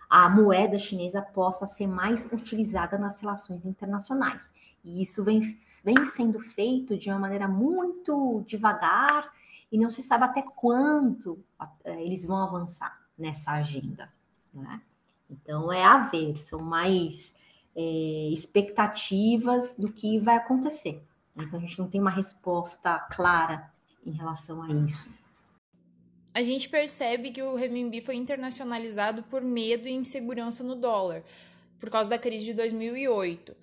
a 0.08 0.29
moeda 0.29 0.77
chinesa 0.77 1.20
possa 1.20 1.65
ser 1.65 1.88
mais 1.88 2.25
utilizada 2.32 2.98
nas 2.98 3.20
relações 3.20 3.65
internacionais. 3.65 4.53
E 4.84 5.01
isso 5.01 5.24
vem, 5.24 5.41
vem 5.84 6.05
sendo 6.05 6.39
feito 6.39 6.96
de 6.96 7.10
uma 7.10 7.17
maneira 7.17 7.48
muito 7.48 8.44
devagar 8.46 9.32
e 9.75 9.77
não 9.77 9.89
se 9.89 10.01
sabe 10.01 10.24
até 10.24 10.41
quando 10.41 11.44
é, 11.84 12.01
eles 12.03 12.25
vão 12.25 12.38
avançar 12.38 13.00
nessa 13.17 13.51
agenda. 13.51 14.12
Né? 14.53 14.82
Então, 15.29 15.72
é 15.72 15.84
a 15.84 16.08
ver, 16.08 16.38
são 16.38 16.62
mais 16.62 17.36
é, 17.75 18.29
expectativas 18.32 19.74
do 19.75 19.91
que 19.91 20.17
vai 20.20 20.36
acontecer. 20.36 21.03
Então, 21.36 21.60
a 21.60 21.62
gente 21.62 21.77
não 21.79 21.89
tem 21.89 22.00
uma 22.00 22.12
resposta 22.12 22.98
clara 23.12 23.72
em 24.05 24.12
relação 24.12 24.62
a 24.62 24.70
isso 24.70 25.10
a 26.36 26.44
gente 26.44 26.67
percebe 26.67 27.32
que 27.32 27.41
o 27.41 27.55
renminbi 27.55 28.01
foi 28.01 28.15
internacionalizado 28.15 29.24
por 29.24 29.41
medo 29.41 29.88
e 29.88 29.94
insegurança 29.94 30.65
no 30.65 30.75
dólar, 30.75 31.24
por 31.79 31.89
causa 31.89 32.10
da 32.10 32.17
crise 32.17 32.44
de 32.44 32.53
2008. 32.53 33.55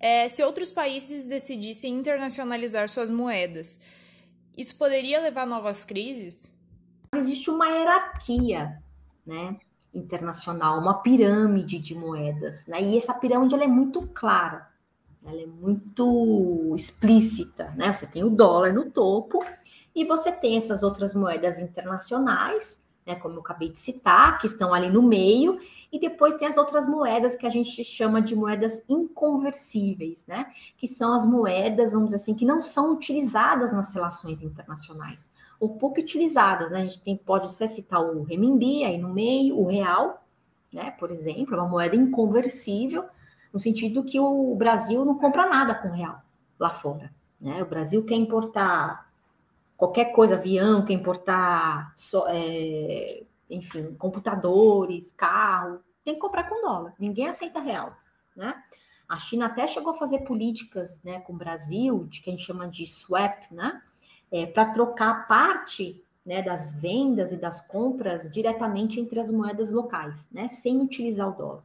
É, 0.00 0.26
se 0.26 0.42
outros 0.42 0.72
países 0.72 1.26
decidissem 1.26 1.92
internacionalizar 1.92 2.88
suas 2.88 3.10
moedas, 3.10 3.78
isso 4.58 4.76
poderia 4.76 5.20
levar 5.20 5.42
a 5.42 5.46
novas 5.46 5.84
crises? 5.84 6.58
Existe 7.14 7.48
uma 7.48 7.68
hierarquia, 7.68 8.82
né, 9.24 9.56
internacional, 9.94 10.80
uma 10.80 11.00
pirâmide 11.00 11.78
de 11.78 11.94
moedas, 11.94 12.66
né? 12.66 12.82
E 12.82 12.98
essa 12.98 13.14
pirâmide 13.14 13.54
ela 13.54 13.64
é 13.64 13.68
muito 13.68 14.06
clara, 14.08 14.68
ela 15.24 15.40
é 15.40 15.46
muito 15.46 16.74
explícita, 16.74 17.70
né? 17.76 17.94
Você 17.94 18.06
tem 18.06 18.24
o 18.24 18.30
dólar 18.30 18.74
no 18.74 18.90
topo 18.90 19.44
e 19.94 20.04
você 20.04 20.32
tem 20.32 20.56
essas 20.56 20.82
outras 20.82 21.14
moedas 21.14 21.60
internacionais, 21.60 22.84
né, 23.08 23.14
como 23.14 23.36
eu 23.36 23.40
acabei 23.40 23.70
de 23.70 23.78
citar, 23.78 24.38
que 24.38 24.46
estão 24.46 24.74
ali 24.74 24.90
no 24.90 25.02
meio, 25.02 25.58
e 25.90 25.98
depois 25.98 26.34
tem 26.34 26.46
as 26.46 26.58
outras 26.58 26.86
moedas 26.86 27.34
que 27.34 27.46
a 27.46 27.48
gente 27.48 27.82
chama 27.82 28.20
de 28.20 28.36
moedas 28.36 28.84
inconversíveis, 28.86 30.26
né, 30.26 30.52
que 30.76 30.86
são 30.86 31.14
as 31.14 31.24
moedas, 31.24 31.94
vamos 31.94 32.08
dizer 32.08 32.22
assim, 32.22 32.34
que 32.34 32.44
não 32.44 32.60
são 32.60 32.92
utilizadas 32.92 33.72
nas 33.72 33.94
relações 33.94 34.42
internacionais, 34.42 35.30
ou 35.58 35.70
pouco 35.70 35.98
utilizadas, 35.98 36.70
né? 36.70 36.82
A 36.82 36.84
gente 36.84 37.00
tem, 37.00 37.16
pode 37.16 37.52
até 37.52 37.66
citar 37.66 38.00
o 38.00 38.22
renminbi 38.22 38.84
aí 38.84 38.96
no 38.96 39.08
meio, 39.08 39.58
o 39.58 39.66
real, 39.66 40.22
né, 40.72 40.92
por 40.92 41.10
exemplo, 41.10 41.56
é 41.56 41.58
uma 41.58 41.68
moeda 41.68 41.96
inconversível, 41.96 43.06
no 43.52 43.58
sentido 43.58 44.04
que 44.04 44.20
o 44.20 44.54
Brasil 44.54 45.04
não 45.04 45.16
compra 45.18 45.48
nada 45.48 45.74
com 45.74 45.88
real 45.88 46.22
lá 46.60 46.70
fora, 46.70 47.10
né? 47.40 47.62
O 47.62 47.66
Brasil 47.66 48.04
quer 48.04 48.16
importar 48.16 49.07
qualquer 49.78 50.06
coisa, 50.06 50.34
avião, 50.34 50.84
quer 50.84 50.92
importar, 50.92 51.92
so, 51.96 52.24
é, 52.26 53.22
enfim, 53.48 53.94
computadores, 53.94 55.12
carro, 55.12 55.80
tem 56.04 56.14
que 56.14 56.20
comprar 56.20 56.48
com 56.48 56.60
dólar. 56.60 56.94
Ninguém 56.98 57.28
aceita 57.28 57.60
real, 57.60 57.96
né? 58.36 58.60
A 59.08 59.18
China 59.18 59.46
até 59.46 59.66
chegou 59.66 59.92
a 59.92 59.96
fazer 59.96 60.18
políticas 60.24 61.00
né, 61.02 61.20
com 61.20 61.32
o 61.32 61.36
Brasil, 61.36 62.04
de 62.10 62.20
que 62.20 62.28
a 62.28 62.32
gente 62.32 62.44
chama 62.44 62.68
de 62.68 62.86
swap, 62.86 63.50
né? 63.52 63.80
É, 64.30 64.44
para 64.44 64.66
trocar 64.66 65.26
parte 65.26 66.02
né, 66.26 66.42
das 66.42 66.72
vendas 66.74 67.32
e 67.32 67.36
das 67.36 67.60
compras 67.60 68.28
diretamente 68.28 69.00
entre 69.00 69.18
as 69.18 69.30
moedas 69.30 69.72
locais, 69.72 70.28
né, 70.30 70.46
sem 70.48 70.78
utilizar 70.82 71.30
o 71.30 71.32
dólar. 71.32 71.62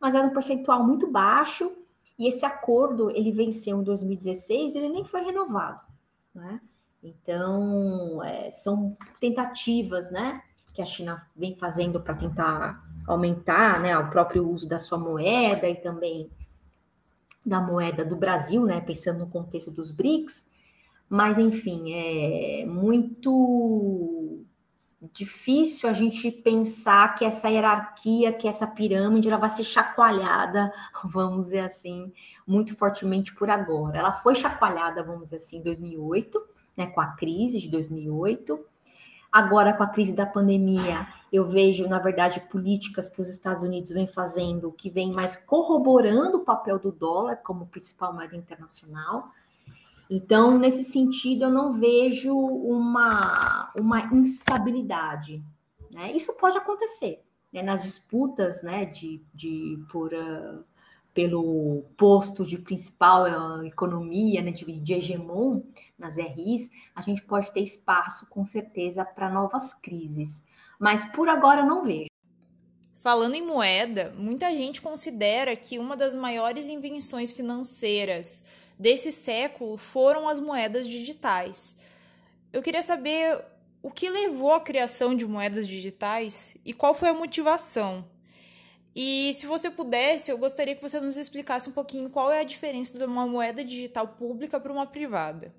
Mas 0.00 0.14
era 0.14 0.26
um 0.26 0.32
percentual 0.32 0.82
muito 0.82 1.10
baixo 1.10 1.70
e 2.18 2.26
esse 2.26 2.46
acordo 2.46 3.10
ele 3.10 3.32
venceu 3.32 3.80
em 3.80 3.84
2016, 3.84 4.76
ele 4.76 4.88
nem 4.88 5.04
foi 5.04 5.22
renovado, 5.22 5.82
né? 6.34 6.58
Então 7.02 8.22
é, 8.24 8.50
são 8.50 8.96
tentativas, 9.20 10.10
né, 10.10 10.42
que 10.74 10.82
a 10.82 10.86
China 10.86 11.26
vem 11.36 11.56
fazendo 11.56 12.00
para 12.00 12.14
tentar 12.14 12.84
aumentar, 13.06 13.80
né, 13.80 13.96
o 13.98 14.10
próprio 14.10 14.48
uso 14.48 14.68
da 14.68 14.78
sua 14.78 14.98
moeda 14.98 15.68
e 15.68 15.76
também 15.76 16.30
da 17.44 17.60
moeda 17.60 18.04
do 18.04 18.16
Brasil, 18.16 18.64
né, 18.64 18.80
pensando 18.80 19.20
no 19.20 19.30
contexto 19.30 19.70
dos 19.70 19.90
BRICS, 19.90 20.46
mas, 21.08 21.38
enfim, 21.38 21.94
é 21.94 22.66
muito 22.66 24.44
difícil 25.12 25.88
a 25.88 25.92
gente 25.92 26.30
pensar 26.30 27.14
que 27.14 27.24
essa 27.24 27.48
hierarquia, 27.48 28.32
que 28.32 28.46
essa 28.46 28.66
pirâmide, 28.66 29.28
ela 29.28 29.38
vai 29.38 29.48
ser 29.48 29.64
chacoalhada, 29.64 30.72
vamos 31.04 31.46
dizer 31.46 31.60
assim, 31.60 32.12
muito 32.46 32.76
fortemente 32.76 33.34
por 33.34 33.48
agora. 33.48 33.98
Ela 33.98 34.12
foi 34.12 34.34
chacoalhada, 34.34 35.02
vamos 35.02 35.24
dizer 35.24 35.36
assim, 35.36 35.58
em 35.58 35.62
2008, 35.62 36.38
né, 36.78 36.86
com 36.86 37.00
a 37.00 37.08
crise 37.08 37.60
de 37.60 37.68
2008. 37.68 38.58
Agora, 39.30 39.74
com 39.74 39.82
a 39.82 39.88
crise 39.88 40.14
da 40.14 40.24
pandemia, 40.24 41.06
eu 41.30 41.44
vejo, 41.44 41.86
na 41.86 41.98
verdade, 41.98 42.40
políticas 42.48 43.08
que 43.08 43.20
os 43.20 43.28
Estados 43.28 43.62
Unidos 43.62 43.90
vêm 43.90 44.06
fazendo 44.06 44.72
que 44.72 44.88
vem 44.88 45.12
mais 45.12 45.36
corroborando 45.36 46.38
o 46.38 46.44
papel 46.44 46.78
do 46.78 46.92
dólar 46.92 47.36
como 47.36 47.66
principal 47.66 48.14
moeda 48.14 48.36
internacional. 48.36 49.30
Então, 50.08 50.56
nesse 50.56 50.84
sentido, 50.84 51.44
eu 51.44 51.50
não 51.50 51.72
vejo 51.72 52.34
uma, 52.34 53.70
uma 53.76 54.00
instabilidade. 54.14 55.44
Né? 55.92 56.12
Isso 56.12 56.34
pode 56.38 56.56
acontecer 56.56 57.22
né? 57.52 57.62
nas 57.62 57.82
disputas 57.82 58.62
né? 58.62 58.86
de, 58.86 59.20
de, 59.34 59.78
por, 59.92 60.14
uh, 60.14 60.64
pelo 61.12 61.84
posto 61.98 62.46
de 62.46 62.56
principal 62.56 63.24
uh, 63.24 63.66
economia, 63.66 64.40
né? 64.40 64.52
de, 64.52 64.64
de 64.64 64.94
hegemon 64.94 65.60
nas 65.98 66.16
RIs, 66.16 66.70
a 66.94 67.02
gente 67.02 67.22
pode 67.22 67.52
ter 67.52 67.60
espaço, 67.60 68.28
com 68.28 68.44
certeza, 68.46 69.04
para 69.04 69.28
novas 69.28 69.74
crises. 69.74 70.44
Mas 70.78 71.04
por 71.04 71.28
agora 71.28 71.64
não 71.64 71.82
vejo. 71.82 72.08
Falando 73.00 73.34
em 73.34 73.46
moeda, 73.46 74.12
muita 74.16 74.54
gente 74.54 74.82
considera 74.82 75.54
que 75.56 75.78
uma 75.78 75.96
das 75.96 76.14
maiores 76.14 76.68
invenções 76.68 77.32
financeiras 77.32 78.44
desse 78.78 79.10
século 79.10 79.76
foram 79.76 80.28
as 80.28 80.38
moedas 80.38 80.86
digitais. 80.86 81.76
Eu 82.52 82.62
queria 82.62 82.82
saber 82.82 83.44
o 83.82 83.90
que 83.90 84.08
levou 84.08 84.52
à 84.52 84.60
criação 84.60 85.14
de 85.14 85.26
moedas 85.26 85.66
digitais 85.66 86.56
e 86.64 86.72
qual 86.72 86.94
foi 86.94 87.08
a 87.08 87.14
motivação. 87.14 88.04
E 88.94 89.32
se 89.34 89.46
você 89.46 89.70
pudesse, 89.70 90.30
eu 90.30 90.38
gostaria 90.38 90.74
que 90.74 90.82
você 90.82 91.00
nos 91.00 91.16
explicasse 91.16 91.68
um 91.68 91.72
pouquinho 91.72 92.10
qual 92.10 92.32
é 92.32 92.40
a 92.40 92.44
diferença 92.44 92.98
de 92.98 93.04
uma 93.04 93.26
moeda 93.26 93.64
digital 93.64 94.08
pública 94.08 94.58
para 94.58 94.72
uma 94.72 94.86
privada. 94.86 95.54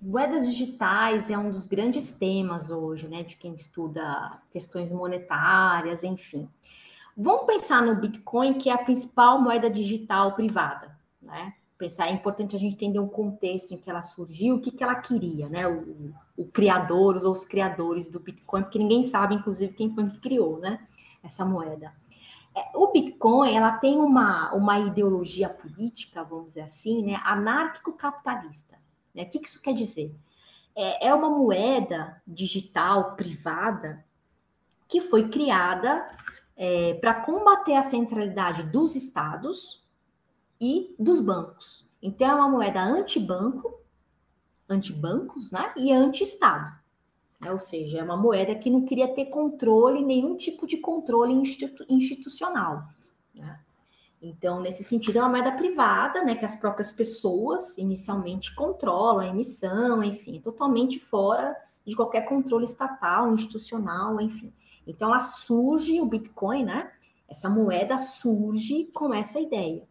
Moedas 0.00 0.46
digitais 0.46 1.30
é 1.30 1.38
um 1.38 1.50
dos 1.50 1.66
grandes 1.66 2.12
temas 2.12 2.70
hoje, 2.70 3.08
né, 3.08 3.22
de 3.22 3.36
quem 3.36 3.54
estuda 3.54 4.40
questões 4.50 4.92
monetárias, 4.92 6.04
enfim. 6.04 6.48
Vamos 7.16 7.46
pensar 7.46 7.82
no 7.82 7.96
Bitcoin, 7.96 8.54
que 8.54 8.68
é 8.68 8.72
a 8.72 8.84
principal 8.84 9.40
moeda 9.40 9.70
digital 9.70 10.34
privada, 10.34 10.96
né? 11.20 11.54
pensar, 11.78 12.08
é 12.08 12.12
importante 12.12 12.56
a 12.56 12.58
gente 12.58 12.74
entender 12.74 12.98
o 12.98 13.08
contexto 13.08 13.72
em 13.72 13.78
que 13.78 13.90
ela 13.90 14.02
surgiu, 14.02 14.56
o 14.56 14.60
que, 14.60 14.70
que 14.70 14.82
ela 14.82 14.94
queria, 14.94 15.48
né? 15.48 15.66
O, 15.66 16.12
o 16.36 16.46
criador, 16.46 17.16
ou 17.16 17.32
os 17.32 17.44
criadores 17.44 18.08
do 18.08 18.20
Bitcoin, 18.20 18.62
porque 18.62 18.78
ninguém 18.78 19.02
sabe, 19.02 19.34
inclusive, 19.34 19.74
quem 19.74 19.94
foi 19.94 20.08
que 20.08 20.18
criou, 20.18 20.58
né? 20.58 20.86
Essa 21.22 21.44
moeda. 21.44 21.92
É, 22.54 22.76
o 22.76 22.90
Bitcoin, 22.90 23.54
ela 23.54 23.72
tem 23.72 23.98
uma, 23.98 24.52
uma 24.54 24.78
ideologia 24.78 25.48
política, 25.48 26.24
vamos 26.24 26.48
dizer 26.48 26.62
assim, 26.62 27.02
né? 27.02 27.20
Anárquico-capitalista. 27.22 28.76
Né? 29.16 29.24
O 29.24 29.28
que, 29.28 29.38
isso 29.38 29.60
quer 29.60 29.74
dizer? 29.74 30.14
É, 30.76 31.08
é 31.08 31.14
uma 31.14 31.30
moeda 31.30 32.22
digital 32.26 33.16
privada 33.16 34.04
que 34.86 35.00
foi 35.00 35.28
criada 35.28 36.06
é, 36.56 36.94
para 36.94 37.14
combater 37.14 37.74
a 37.74 37.82
centralidade 37.82 38.62
dos 38.62 38.94
estados, 38.94 39.84
e 40.60 40.94
dos 40.98 41.20
bancos. 41.20 41.86
Então, 42.00 42.28
é 42.28 42.34
uma 42.34 42.48
moeda 42.48 42.82
anti-banco, 42.82 43.80
anti-bancos, 44.68 45.50
né? 45.50 45.72
E 45.76 45.92
anti-estado. 45.92 46.72
Né? 47.40 47.50
Ou 47.50 47.58
seja, 47.58 47.98
é 47.98 48.02
uma 48.02 48.16
moeda 48.16 48.54
que 48.54 48.70
não 48.70 48.84
queria 48.84 49.08
ter 49.08 49.26
controle, 49.26 50.04
nenhum 50.04 50.36
tipo 50.36 50.66
de 50.66 50.78
controle 50.78 51.32
institu 51.32 51.84
institucional. 51.88 52.84
Né? 53.34 53.60
Então, 54.28 54.60
nesse 54.60 54.82
sentido, 54.82 55.18
é 55.18 55.22
uma 55.22 55.28
moeda 55.28 55.52
privada, 55.52 56.22
né? 56.24 56.34
Que 56.34 56.44
as 56.44 56.56
próprias 56.56 56.90
pessoas 56.90 57.78
inicialmente 57.78 58.54
controlam 58.54 59.20
a 59.20 59.28
emissão, 59.28 60.02
enfim, 60.02 60.40
totalmente 60.40 60.98
fora 60.98 61.56
de 61.86 61.94
qualquer 61.94 62.22
controle 62.22 62.64
estatal, 62.64 63.32
institucional, 63.32 64.20
enfim. 64.20 64.52
Então, 64.84 65.10
ela 65.10 65.20
surge, 65.20 66.00
o 66.00 66.06
Bitcoin, 66.06 66.64
né? 66.64 66.90
Essa 67.28 67.48
moeda 67.48 67.98
surge 67.98 68.90
com 68.92 69.14
essa 69.14 69.38
ideia. 69.38 69.86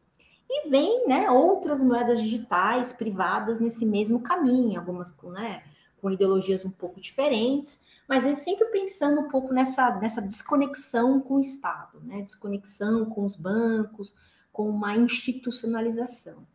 E 0.49 0.69
vem 0.69 1.07
né, 1.07 1.31
outras 1.31 1.81
moedas 1.81 2.21
digitais 2.21 2.91
privadas 2.91 3.59
nesse 3.59 3.85
mesmo 3.85 4.19
caminho, 4.19 4.79
algumas 4.79 5.11
com, 5.11 5.31
né, 5.31 5.63
com 6.01 6.11
ideologias 6.11 6.63
um 6.65 6.69
pouco 6.69 6.99
diferentes, 6.99 7.81
mas 8.07 8.25
é 8.25 8.33
sempre 8.35 8.65
pensando 8.67 9.21
um 9.21 9.27
pouco 9.27 9.53
nessa, 9.53 9.95
nessa 9.95 10.21
desconexão 10.21 11.19
com 11.19 11.35
o 11.35 11.39
Estado, 11.39 11.99
né, 12.03 12.21
desconexão 12.21 13.05
com 13.05 13.23
os 13.23 13.35
bancos, 13.35 14.15
com 14.51 14.69
uma 14.69 14.95
institucionalização. 14.95 16.45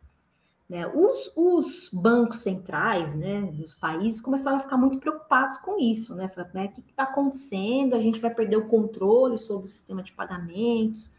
Né? 0.71 0.87
Os, 0.87 1.33
os, 1.35 1.89
bancos 1.91 2.39
centrais 2.39 3.13
né, 3.13 3.41
dos 3.41 3.73
países 3.73 4.21
começaram 4.21 4.55
a 4.55 4.61
ficar 4.61 4.77
muito 4.77 4.99
preocupados 4.99 5.57
com 5.57 5.77
isso. 5.77 6.15
Né? 6.15 6.29
Falaram, 6.29 6.53
né, 6.53 6.65
o 6.67 6.71
que 6.71 6.89
está 6.89 7.03
acontecendo? 7.03 7.93
A 7.93 7.99
gente 7.99 8.21
vai 8.21 8.33
perder 8.33 8.55
o 8.55 8.65
controle 8.65 9.37
sobre 9.37 9.65
o 9.65 9.67
sistema 9.67 10.01
de 10.01 10.13
pagamentos 10.13 11.11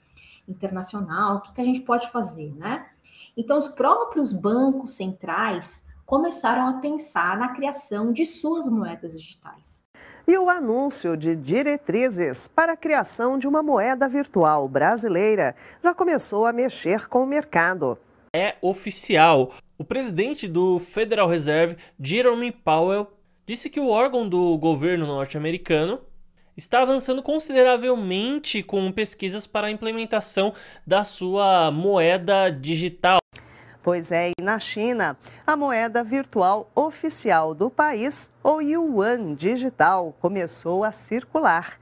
internacional, 0.48 1.36
o 1.36 1.40
que, 1.42 1.52
que 1.52 1.60
a 1.60 1.64
gente 1.64 1.82
pode 1.82 2.10
fazer, 2.10 2.54
né? 2.56 2.88
Então, 3.36 3.56
os 3.56 3.68
próprios 3.68 4.32
bancos 4.32 4.92
centrais 4.92 5.86
começaram 6.04 6.66
a 6.66 6.80
pensar 6.80 7.38
na 7.38 7.48
criação 7.48 8.12
de 8.12 8.26
suas 8.26 8.66
moedas 8.66 9.18
digitais. 9.18 9.84
E 10.26 10.38
o 10.38 10.48
anúncio 10.48 11.16
de 11.16 11.34
diretrizes 11.34 12.46
para 12.46 12.74
a 12.74 12.76
criação 12.76 13.36
de 13.36 13.48
uma 13.48 13.62
moeda 13.62 14.08
virtual 14.08 14.68
brasileira 14.68 15.54
já 15.82 15.92
começou 15.92 16.46
a 16.46 16.52
mexer 16.52 17.08
com 17.08 17.24
o 17.24 17.26
mercado. 17.26 17.98
É 18.32 18.54
oficial. 18.62 19.52
O 19.76 19.84
presidente 19.84 20.46
do 20.46 20.78
Federal 20.78 21.26
Reserve, 21.26 21.76
Jerome 22.00 22.52
Powell, 22.52 23.08
disse 23.44 23.68
que 23.68 23.80
o 23.80 23.88
órgão 23.88 24.28
do 24.28 24.56
governo 24.56 25.06
norte-americano 25.06 26.00
está 26.56 26.82
avançando 26.82 27.22
consideravelmente 27.22 28.62
com 28.62 28.92
pesquisas 28.92 29.46
para 29.46 29.66
a 29.66 29.70
implementação 29.70 30.54
da 30.86 31.02
sua 31.02 31.70
moeda 31.72 32.48
digital. 32.48 33.18
Pois 33.82 34.12
é, 34.12 34.30
e 34.38 34.42
na 34.42 34.60
China, 34.60 35.18
a 35.44 35.56
moeda 35.56 36.04
virtual 36.04 36.70
oficial 36.72 37.52
do 37.52 37.68
país, 37.68 38.30
o 38.44 38.60
yuan 38.60 39.34
digital, 39.34 40.14
começou 40.20 40.84
a 40.84 40.92
circular. 40.92 41.80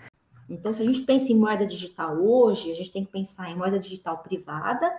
Então, 0.49 0.73
se 0.73 0.83
a 0.83 0.85
gente 0.87 1.03
pensa 1.03 1.31
em 1.31 1.37
moeda 1.37 1.67
digital 1.67 2.17
hoje, 2.17 2.73
a 2.73 2.75
gente 2.75 2.91
tem 2.91 3.05
que 3.05 3.13
pensar 3.13 3.51
em 3.51 3.57
moeda 3.57 3.79
digital 3.79 4.17
privada 4.17 4.91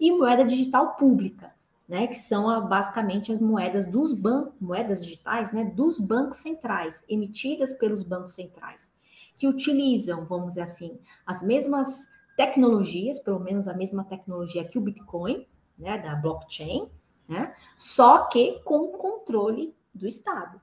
e 0.00 0.10
moeda 0.10 0.44
digital 0.44 0.96
pública, 0.96 1.54
né, 1.88 2.08
que 2.08 2.16
são 2.16 2.66
basicamente 2.66 3.30
as 3.30 3.40
moedas 3.40 3.86
dos 3.86 4.12
bancos, 4.12 4.54
moedas 4.60 5.04
digitais, 5.04 5.52
né, 5.52 5.64
dos 5.64 6.00
bancos 6.00 6.38
centrais, 6.38 7.04
emitidas 7.08 7.72
pelos 7.72 8.02
bancos 8.02 8.34
centrais 8.34 8.92
que 9.36 9.46
utilizam, 9.46 10.24
vamos 10.24 10.48
dizer 10.48 10.62
assim, 10.62 10.98
as 11.24 11.40
mesmas 11.40 12.08
tecnologias, 12.36 13.20
pelo 13.20 13.38
menos 13.38 13.68
a 13.68 13.74
mesma 13.74 14.02
tecnologia 14.02 14.64
que 14.64 14.76
o 14.76 14.80
Bitcoin, 14.80 15.46
né, 15.78 15.98
da 15.98 16.14
blockchain, 16.14 16.88
né, 17.28 17.54
só 17.76 18.26
que 18.26 18.60
com 18.64 18.88
controle 18.88 19.74
do 19.94 20.06
Estado. 20.06 20.60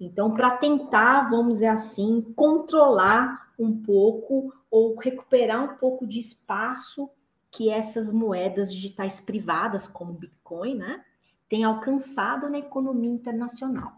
Então, 0.00 0.32
para 0.32 0.56
tentar, 0.56 1.30
vamos 1.30 1.54
dizer 1.54 1.68
assim, 1.68 2.22
controlar 2.34 3.52
um 3.58 3.82
pouco 3.82 4.52
ou 4.70 4.96
recuperar 4.98 5.62
um 5.62 5.76
pouco 5.76 6.06
de 6.06 6.18
espaço 6.18 7.08
que 7.50 7.70
essas 7.70 8.10
moedas 8.10 8.72
digitais 8.72 9.20
privadas, 9.20 9.86
como 9.86 10.12
o 10.12 10.14
Bitcoin, 10.14 10.74
né, 10.74 11.04
têm 11.48 11.62
alcançado 11.62 12.48
na 12.48 12.58
economia 12.58 13.10
internacional. 13.10 13.92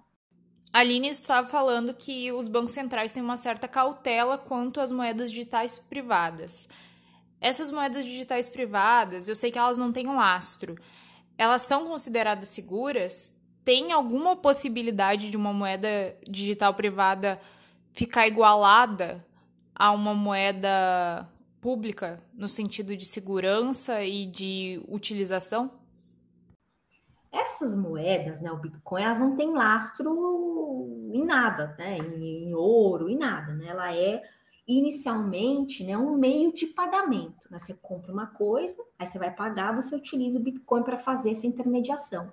Aline 0.72 1.08
estava 1.08 1.46
falando 1.46 1.94
que 1.94 2.32
os 2.32 2.48
bancos 2.48 2.72
centrais 2.72 3.12
têm 3.12 3.22
uma 3.22 3.36
certa 3.36 3.68
cautela 3.68 4.36
quanto 4.36 4.80
às 4.80 4.90
moedas 4.90 5.30
digitais 5.30 5.78
privadas. 5.78 6.68
Essas 7.44 7.70
moedas 7.70 8.06
digitais 8.06 8.48
privadas, 8.48 9.28
eu 9.28 9.36
sei 9.36 9.50
que 9.50 9.58
elas 9.58 9.76
não 9.76 9.92
têm 9.92 10.06
lastro. 10.06 10.76
Elas 11.36 11.60
são 11.60 11.86
consideradas 11.86 12.48
seguras? 12.48 13.38
Tem 13.62 13.92
alguma 13.92 14.34
possibilidade 14.34 15.30
de 15.30 15.36
uma 15.36 15.52
moeda 15.52 16.16
digital 16.26 16.72
privada 16.72 17.38
ficar 17.92 18.26
igualada 18.26 19.22
a 19.74 19.90
uma 19.90 20.14
moeda 20.14 21.28
pública 21.60 22.16
no 22.32 22.48
sentido 22.48 22.96
de 22.96 23.04
segurança 23.04 24.02
e 24.02 24.24
de 24.24 24.82
utilização? 24.88 25.70
Essas 27.30 27.76
moedas, 27.76 28.40
né, 28.40 28.50
o 28.50 28.56
Bitcoin, 28.56 29.02
elas 29.02 29.20
não 29.20 29.36
têm 29.36 29.52
lastro 29.52 31.10
em 31.12 31.26
nada, 31.26 31.74
né, 31.78 31.98
em, 31.98 32.48
em 32.48 32.54
ouro, 32.54 33.06
em 33.10 33.18
nada, 33.18 33.52
né? 33.52 33.66
Ela 33.66 33.94
é 33.94 34.22
inicialmente, 34.66 35.84
né, 35.84 35.96
um 35.96 36.16
meio 36.16 36.52
de 36.52 36.66
pagamento. 36.66 37.48
Né? 37.50 37.58
Você 37.58 37.74
compra 37.74 38.12
uma 38.12 38.26
coisa, 38.26 38.82
aí 38.98 39.06
você 39.06 39.18
vai 39.18 39.30
pagar, 39.30 39.74
você 39.74 39.94
utiliza 39.94 40.38
o 40.38 40.42
Bitcoin 40.42 40.82
para 40.82 40.96
fazer 40.96 41.32
essa 41.32 41.46
intermediação. 41.46 42.32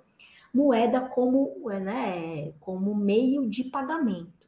Moeda 0.52 1.00
como, 1.00 1.54
né, 1.68 2.52
como 2.60 2.94
meio 2.94 3.48
de 3.48 3.64
pagamento. 3.64 4.42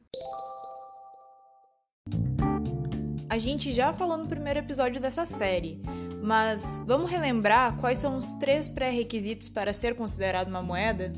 A 3.28 3.38
gente 3.38 3.72
já 3.72 3.92
falou 3.92 4.16
no 4.16 4.28
primeiro 4.28 4.60
episódio 4.60 5.00
dessa 5.00 5.26
série, 5.26 5.82
mas 6.22 6.82
vamos 6.86 7.10
relembrar 7.10 7.76
quais 7.80 7.98
são 7.98 8.16
os 8.16 8.30
três 8.32 8.68
pré-requisitos 8.68 9.48
para 9.48 9.72
ser 9.72 9.96
considerado 9.96 10.48
uma 10.48 10.62
moeda? 10.62 11.12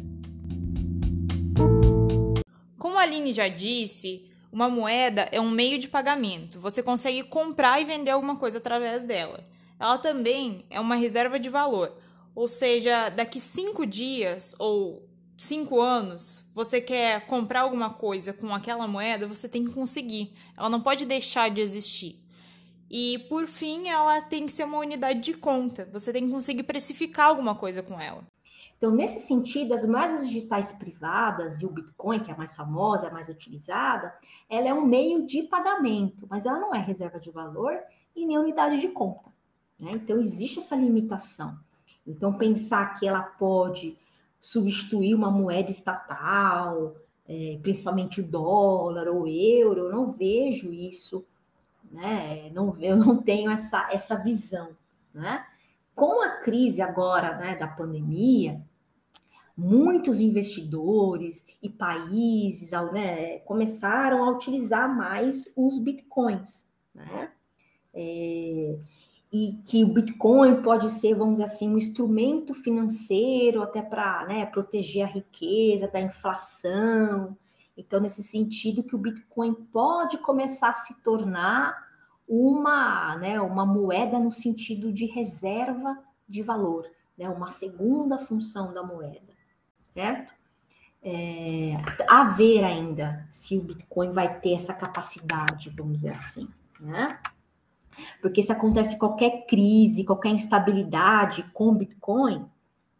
Como 2.79 2.98
a 2.98 3.02
Aline 3.02 3.33
já 3.33 3.48
disse, 3.48 4.31
uma 4.57 4.71
moeda 4.71 5.29
é 5.33 5.38
um 5.38 5.51
meio 5.51 5.79
de 5.79 5.87
pagamento. 5.87 6.59
Você 6.61 6.83
consegue 6.83 7.23
comprar 7.25 7.79
e 7.79 7.85
vender 7.85 8.12
alguma 8.12 8.37
coisa 8.37 8.57
através 8.57 9.03
dela. 9.03 9.47
Ela 9.79 9.99
também 9.99 10.64
é 10.71 10.81
uma 10.81 10.95
reserva 10.95 11.38
de 11.38 11.51
valor. 11.51 11.95
Ou 12.35 12.49
seja, 12.49 13.11
daqui 13.11 13.38
cinco 13.38 13.85
dias 13.85 14.57
ou 14.59 15.07
cinco 15.37 15.79
anos, 15.79 16.42
você 16.55 16.81
quer 16.81 17.27
comprar 17.27 17.61
alguma 17.61 17.90
coisa 17.90 18.33
com 18.33 18.55
aquela 18.55 18.88
moeda, 18.88 19.27
você 19.27 19.47
tem 19.47 19.62
que 19.62 19.75
conseguir. 19.75 20.33
Ela 20.57 20.71
não 20.71 20.81
pode 20.81 21.05
deixar 21.05 21.51
de 21.51 21.61
existir. 21.61 22.19
E 22.90 23.27
por 23.29 23.47
fim, 23.47 23.88
ela 23.88 24.23
tem 24.23 24.47
que 24.47 24.53
ser 24.53 24.64
uma 24.64 24.79
unidade 24.79 25.21
de 25.21 25.35
conta. 25.35 25.87
Você 25.92 26.14
tem 26.14 26.25
que 26.25 26.33
conseguir 26.33 26.62
precificar 26.62 27.27
alguma 27.27 27.55
coisa 27.55 27.83
com 27.83 28.01
ela. 28.01 28.25
Então, 28.77 28.91
nesse 28.91 29.21
sentido, 29.21 29.73
as 29.73 29.87
moedas 29.87 30.29
digitais 30.29 30.73
privadas 30.73 31.62
e 31.62 31.67
o 31.67 31.71
Bitcoin, 31.71 32.21
que 32.21 32.31
é 32.31 32.35
a 32.35 32.37
mais 32.37 32.55
famosa, 32.55 33.09
a 33.09 33.11
mais 33.11 33.29
utilizada, 33.29 34.15
ela 34.51 34.69
é 34.69 34.75
um 34.75 34.85
meio 34.85 35.27
de 35.27 35.43
pagamento, 35.45 36.27
mas 36.29 36.45
ela 36.45 36.61
não 36.61 36.75
é 36.75 36.79
reserva 36.79 37.19
de 37.19 37.31
valor 37.31 37.79
e 38.15 38.27
nem 38.27 38.39
unidade 38.39 38.79
de 38.79 38.89
conta. 38.89 39.31
Né? 39.79 39.93
Então, 39.93 40.21
existe 40.21 40.59
essa 40.59 40.77
limitação. 40.77 41.59
Então, 42.07 42.35
pensar 42.35 42.95
que 42.95 43.09
ela 43.09 43.23
pode 43.23 43.97
substituir 44.39 45.15
uma 45.15 45.31
moeda 45.31 45.71
estatal, 45.71 46.95
é, 47.29 47.59
principalmente 47.62 48.21
o 48.21 48.27
dólar 48.27 49.09
ou 49.09 49.23
o 49.23 49.29
euro, 49.29 49.87
eu 49.87 49.93
não 49.93 50.12
vejo 50.12 50.73
isso, 50.73 51.25
né? 51.91 52.51
Não, 52.53 52.77
eu 52.81 52.97
não 52.97 53.17
tenho 53.17 53.51
essa, 53.51 53.89
essa 53.91 54.17
visão, 54.17 54.71
né? 55.12 55.45
Com 55.96 56.22
a 56.22 56.37
crise 56.42 56.82
agora, 56.82 57.38
né, 57.38 57.56
da 57.56 57.66
pandemia, 57.66 58.62
muitos 59.56 60.20
investidores 60.20 61.44
e 61.62 61.70
países 61.70 62.70
né, 62.92 63.38
começaram 63.38 64.22
a 64.22 64.30
utilizar 64.30 64.94
mais 64.94 65.50
os 65.56 65.78
bitcoins, 65.78 66.68
né? 66.94 67.32
É, 67.94 68.78
e 69.32 69.59
que 69.64 69.82
o 69.82 69.88
Bitcoin 69.88 70.62
pode 70.62 70.90
ser, 70.90 71.14
vamos 71.14 71.35
dizer 71.35 71.44
assim, 71.44 71.68
um 71.68 71.78
instrumento 71.78 72.54
financeiro 72.54 73.62
até 73.62 73.82
para 73.82 74.26
né, 74.26 74.46
proteger 74.46 75.04
a 75.04 75.11
riqueza 75.11 75.88
da 75.88 76.00
inflação. 76.00 77.37
Então, 77.76 78.00
nesse 78.00 78.22
sentido, 78.22 78.82
que 78.82 78.94
o 78.94 78.98
Bitcoin 78.98 79.54
pode 79.54 80.18
começar 80.18 80.68
a 80.68 80.74
se 80.74 81.02
tornar 81.02 81.86
uma, 82.29 83.17
né, 83.17 83.41
uma 83.41 83.65
moeda 83.65 84.19
no 84.19 84.31
sentido 84.31 84.93
de 84.93 85.07
reserva 85.07 85.99
de 86.29 86.43
valor, 86.43 86.91
né, 87.17 87.29
uma 87.29 87.49
segunda 87.49 88.19
função 88.19 88.75
da 88.75 88.83
moeda, 88.83 89.33
certo? 89.89 90.35
É, 91.03 91.77
a 92.09 92.25
ver 92.25 92.65
ainda 92.65 93.25
se 93.31 93.57
o 93.57 93.62
Bitcoin 93.62 94.11
vai 94.11 94.41
ter 94.41 94.55
essa 94.55 94.75
capacidade, 94.75 95.71
vamos 95.71 95.95
dizer 95.95 96.11
assim, 96.11 96.49
né? 96.81 97.21
Porque 98.21 98.43
se 98.43 98.53
acontece 98.53 98.99
qualquer 98.99 99.47
crise, 99.47 100.05
qualquer 100.05 100.31
instabilidade 100.31 101.45
com 101.55 101.75
Bitcoin, 101.75 102.45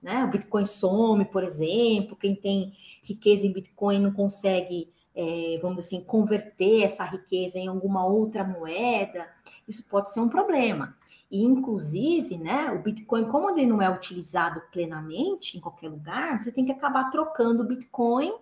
né? 0.01 0.25
O 0.25 0.29
Bitcoin 0.29 0.65
some, 0.65 1.25
por 1.25 1.43
exemplo, 1.43 2.17
quem 2.17 2.35
tem 2.35 2.73
riqueza 3.03 3.47
em 3.47 3.53
Bitcoin 3.53 3.99
não 3.99 4.13
consegue, 4.13 4.89
é, 5.17 5.59
vamos 5.63 5.81
assim, 5.81 6.05
converter 6.05 6.83
essa 6.83 7.03
riqueza 7.03 7.59
em 7.59 7.69
alguma 7.69 8.07
outra 8.07 8.45
moeda, 8.45 9.27
isso 9.67 9.89
pode 9.89 10.13
ser 10.13 10.21
um 10.21 10.29
problema. 10.29 10.95
E, 11.31 11.43
inclusive, 11.43 12.37
né, 12.37 12.71
o 12.71 12.79
Bitcoin, 12.81 13.25
como 13.25 13.51
ele 13.51 13.67
não 13.67 13.81
é 13.81 13.91
utilizado 13.91 14.63
plenamente 14.71 15.57
em 15.57 15.61
qualquer 15.61 15.89
lugar, 15.89 16.41
você 16.41 16.53
tem 16.53 16.67
que 16.67 16.73
acabar 16.73 17.11
trocando 17.11 17.63
o 17.63 17.67
Bitcoin 17.67 18.33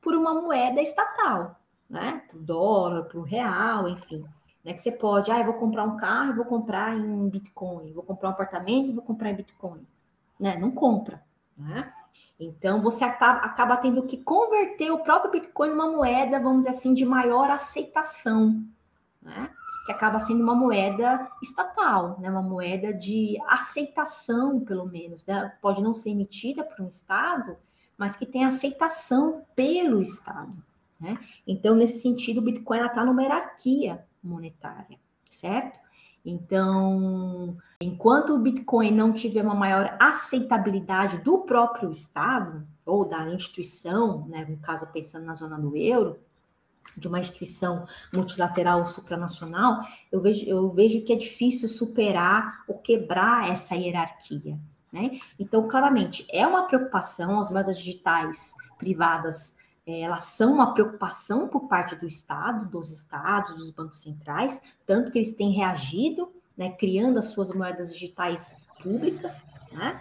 por 0.00 0.14
uma 0.14 0.32
moeda 0.32 0.80
estatal, 0.80 1.60
né? 1.88 2.22
Por 2.30 2.40
dólar, 2.40 3.02
por 3.04 3.22
real, 3.22 3.88
enfim. 3.88 4.24
Né? 4.64 4.72
Que 4.72 4.80
você 4.80 4.92
pode, 4.92 5.30
ah, 5.30 5.40
eu 5.40 5.44
vou 5.44 5.54
comprar 5.54 5.84
um 5.84 5.96
carro, 5.96 6.36
vou 6.36 6.44
comprar 6.46 6.96
em 6.96 7.28
Bitcoin, 7.28 7.92
vou 7.92 8.02
comprar 8.02 8.30
um 8.30 8.32
apartamento, 8.32 8.94
vou 8.94 9.02
comprar 9.02 9.30
em 9.30 9.36
Bitcoin. 9.36 9.86
Né? 10.38 10.56
Não 10.56 10.70
compra. 10.70 11.22
Né? 11.58 11.92
Então, 12.40 12.80
você 12.80 13.04
acaba, 13.04 13.76
tendo 13.76 14.02
que 14.04 14.16
converter 14.16 14.90
o 14.90 15.00
próprio 15.00 15.30
Bitcoin 15.30 15.68
numa 15.70 15.90
moeda, 15.90 16.40
vamos 16.40 16.64
dizer 16.64 16.70
assim, 16.70 16.94
de 16.94 17.04
maior 17.04 17.50
aceitação, 17.50 18.64
né? 19.20 19.50
que 19.84 19.92
acaba 19.92 20.18
sendo 20.18 20.42
uma 20.42 20.54
moeda 20.54 21.30
estatal, 21.42 22.18
né? 22.18 22.30
uma 22.30 22.40
moeda 22.40 22.94
de 22.94 23.36
aceitação, 23.46 24.60
pelo 24.60 24.86
menos. 24.86 25.24
Né? 25.26 25.52
Pode 25.60 25.82
não 25.82 25.92
ser 25.92 26.10
emitida 26.10 26.64
por 26.64 26.82
um 26.82 26.88
Estado, 26.88 27.58
mas 27.98 28.16
que 28.16 28.24
tem 28.24 28.44
aceitação 28.44 29.44
pelo 29.54 30.00
Estado. 30.00 30.56
Né? 30.98 31.18
Então, 31.46 31.74
nesse 31.74 31.98
sentido, 32.00 32.38
o 32.38 32.44
Bitcoin 32.44 32.80
está 32.80 33.04
numa 33.04 33.22
hierarquia 33.22 34.02
monetária, 34.22 34.98
certo? 35.30 35.78
Então, 36.24 37.56
enquanto 37.80 38.34
o 38.34 38.38
Bitcoin 38.38 38.90
não 38.90 39.12
tiver 39.12 39.42
uma 39.42 39.54
maior 39.54 39.96
aceitabilidade 39.98 41.18
do 41.18 41.38
próprio 41.38 41.90
Estado 41.90 42.66
ou 42.84 43.04
da 43.04 43.28
instituição, 43.32 44.26
né, 44.28 44.44
no 44.44 44.58
caso 44.58 44.86
pensando 44.88 45.24
na 45.24 45.34
zona 45.34 45.58
do 45.58 45.76
euro, 45.76 46.18
de 46.96 47.08
uma 47.08 47.20
instituição 47.20 47.86
multilateral 48.12 48.80
ou 48.80 48.86
supranacional, 48.86 49.80
eu 50.10 50.20
vejo, 50.20 50.44
eu 50.46 50.68
vejo 50.68 51.02
que 51.04 51.12
é 51.12 51.16
difícil 51.16 51.68
superar 51.68 52.64
ou 52.66 52.78
quebrar 52.78 53.48
essa 53.48 53.74
hierarquia. 53.74 54.58
Né? 54.92 55.20
Então, 55.38 55.68
claramente, 55.68 56.26
é 56.30 56.46
uma 56.46 56.66
preocupação 56.66 57.38
as 57.38 57.48
moedas 57.48 57.78
digitais 57.78 58.54
privadas 58.76 59.54
elas 59.86 60.24
são 60.24 60.54
uma 60.54 60.72
preocupação 60.72 61.48
por 61.48 61.66
parte 61.66 61.96
do 61.96 62.06
Estado, 62.06 62.68
dos 62.68 62.90
estados, 62.90 63.54
dos 63.54 63.70
bancos 63.70 64.00
centrais, 64.00 64.62
tanto 64.86 65.10
que 65.10 65.18
eles 65.18 65.34
têm 65.34 65.50
reagido, 65.50 66.30
né, 66.56 66.70
criando 66.70 67.18
as 67.18 67.26
suas 67.26 67.50
moedas 67.52 67.92
digitais 67.92 68.56
públicas, 68.82 69.44
né? 69.72 70.00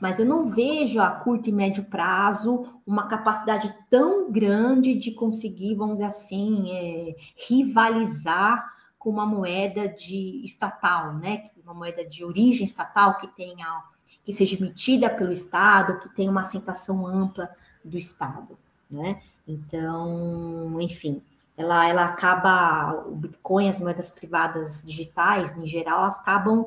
Mas 0.00 0.20
eu 0.20 0.26
não 0.26 0.48
vejo 0.48 1.00
a 1.00 1.10
curto 1.10 1.48
e 1.48 1.52
médio 1.52 1.84
prazo 1.84 2.80
uma 2.86 3.08
capacidade 3.08 3.74
tão 3.90 4.30
grande 4.30 4.94
de 4.94 5.10
conseguir, 5.10 5.74
vamos 5.74 5.96
dizer 5.96 6.06
assim, 6.06 6.70
é, 6.70 7.16
rivalizar 7.48 8.64
com 8.96 9.10
uma 9.10 9.26
moeda 9.26 9.88
de 9.88 10.40
estatal, 10.44 11.14
né? 11.14 11.50
Uma 11.64 11.74
moeda 11.74 12.04
de 12.04 12.24
origem 12.24 12.64
estatal 12.64 13.18
que 13.18 13.26
tenha 13.28 13.84
que 14.24 14.32
seja 14.32 14.56
emitida 14.56 15.08
pelo 15.08 15.32
Estado, 15.32 16.00
que 16.00 16.14
tenha 16.14 16.30
uma 16.30 16.42
aceitação 16.42 17.06
ampla 17.06 17.50
do 17.82 17.96
Estado 17.96 18.58
né? 18.90 19.22
Então, 19.46 20.80
enfim, 20.80 21.22
ela, 21.56 21.88
ela 21.88 22.04
acaba, 22.04 23.04
o 23.08 23.16
Bitcoin, 23.16 23.68
as 23.68 23.80
moedas 23.80 24.10
privadas 24.10 24.84
digitais, 24.84 25.56
em 25.56 25.66
geral, 25.66 26.00
elas 26.00 26.16
acabam 26.16 26.66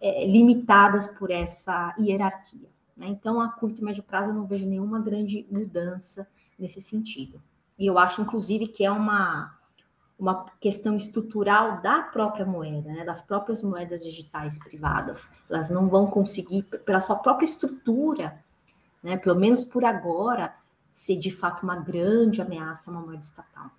é, 0.00 0.26
limitadas 0.26 1.06
por 1.06 1.30
essa 1.30 1.94
hierarquia. 1.98 2.68
Né? 2.96 3.08
Então, 3.08 3.40
a 3.40 3.48
curto 3.48 3.82
e 3.82 3.84
médio 3.84 4.02
prazo, 4.02 4.30
eu 4.30 4.34
não 4.34 4.46
vejo 4.46 4.66
nenhuma 4.66 4.98
grande 4.98 5.46
mudança 5.50 6.26
nesse 6.58 6.80
sentido. 6.80 7.40
E 7.78 7.86
eu 7.86 7.98
acho, 7.98 8.22
inclusive, 8.22 8.66
que 8.66 8.84
é 8.84 8.90
uma, 8.90 9.54
uma 10.18 10.46
questão 10.60 10.94
estrutural 10.94 11.80
da 11.80 12.00
própria 12.02 12.46
moeda, 12.46 12.90
né? 12.90 13.04
das 13.04 13.20
próprias 13.20 13.62
moedas 13.62 14.02
digitais 14.02 14.58
privadas. 14.58 15.30
Elas 15.50 15.68
não 15.68 15.88
vão 15.88 16.06
conseguir, 16.06 16.62
pela 16.62 17.00
sua 17.00 17.16
própria 17.16 17.44
estrutura, 17.44 18.42
né? 19.02 19.16
pelo 19.16 19.38
menos 19.38 19.64
por 19.64 19.84
agora, 19.84 20.54
ser 20.92 21.16
de 21.16 21.30
fato 21.30 21.62
uma 21.62 21.76
grande 21.76 22.40
ameaça 22.40 22.90
a 22.90 22.94
uma 22.94 23.16
estatal. 23.16 23.70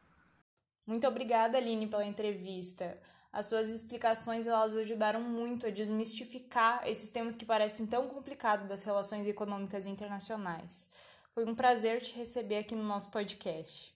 Muito 0.86 1.08
obrigada, 1.08 1.58
Aline, 1.58 1.88
pela 1.88 2.06
entrevista. 2.06 2.97
As 3.32 3.45
suas 3.45 3.69
explicações 3.69 4.45
elas 4.45 4.76
ajudaram 4.76 5.21
muito 5.21 5.65
a 5.65 5.69
desmistificar 5.69 6.82
esses 6.86 7.10
temas 7.10 7.38
que 7.38 7.45
parecem 7.45 7.86
tão 7.86 8.08
complicados 8.08 8.67
das 8.67 8.84
relações 8.84 9.26
econômicas 9.26 9.86
internacionais. 9.86 10.89
Foi 11.34 11.45
um 11.45 11.56
prazer 11.56 12.02
te 12.02 12.13
receber 12.17 12.58
aqui 12.58 12.76
no 12.76 12.84
nosso 12.84 13.10
podcast. 13.10 13.95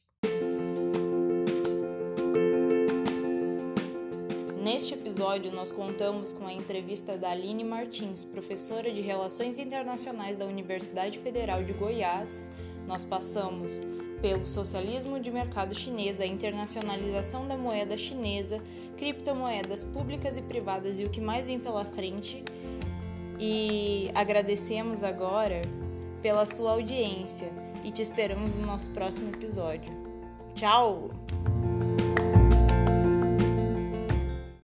Neste 4.65 4.93
episódio, 4.95 5.51
nós 5.51 5.71
contamos 5.71 6.33
com 6.33 6.47
a 6.47 6.51
entrevista 6.53 7.17
da 7.17 7.29
Aline 7.29 7.63
Martins, 7.63 8.23
professora 8.23 8.91
de 8.91 9.01
Relações 9.01 9.59
Internacionais 9.59 10.37
da 10.37 10.45
Universidade 10.45 11.19
Federal 11.19 11.63
de 11.63 11.73
Goiás. 11.73 12.55
Nós 12.87 13.03
passamos 13.03 13.73
pelo 14.21 14.43
socialismo 14.43 15.19
de 15.19 15.31
mercado 15.31 15.75
chinês, 15.75 16.19
a 16.19 16.25
internacionalização 16.25 17.47
da 17.47 17.57
moeda 17.57 17.97
chinesa, 17.97 18.61
criptomoedas 18.97 19.83
públicas 19.83 20.37
e 20.37 20.41
privadas 20.41 20.99
e 20.99 21.03
o 21.03 21.09
que 21.09 21.21
mais 21.21 21.47
vem 21.47 21.59
pela 21.59 21.85
frente. 21.85 22.43
E 23.39 24.09
agradecemos 24.15 25.03
agora 25.03 25.61
pela 26.21 26.45
sua 26.45 26.71
audiência 26.71 27.51
e 27.83 27.91
te 27.91 28.01
esperamos 28.01 28.55
no 28.55 28.65
nosso 28.65 28.89
próximo 28.91 29.29
episódio. 29.29 29.91
Tchau! 30.55 31.09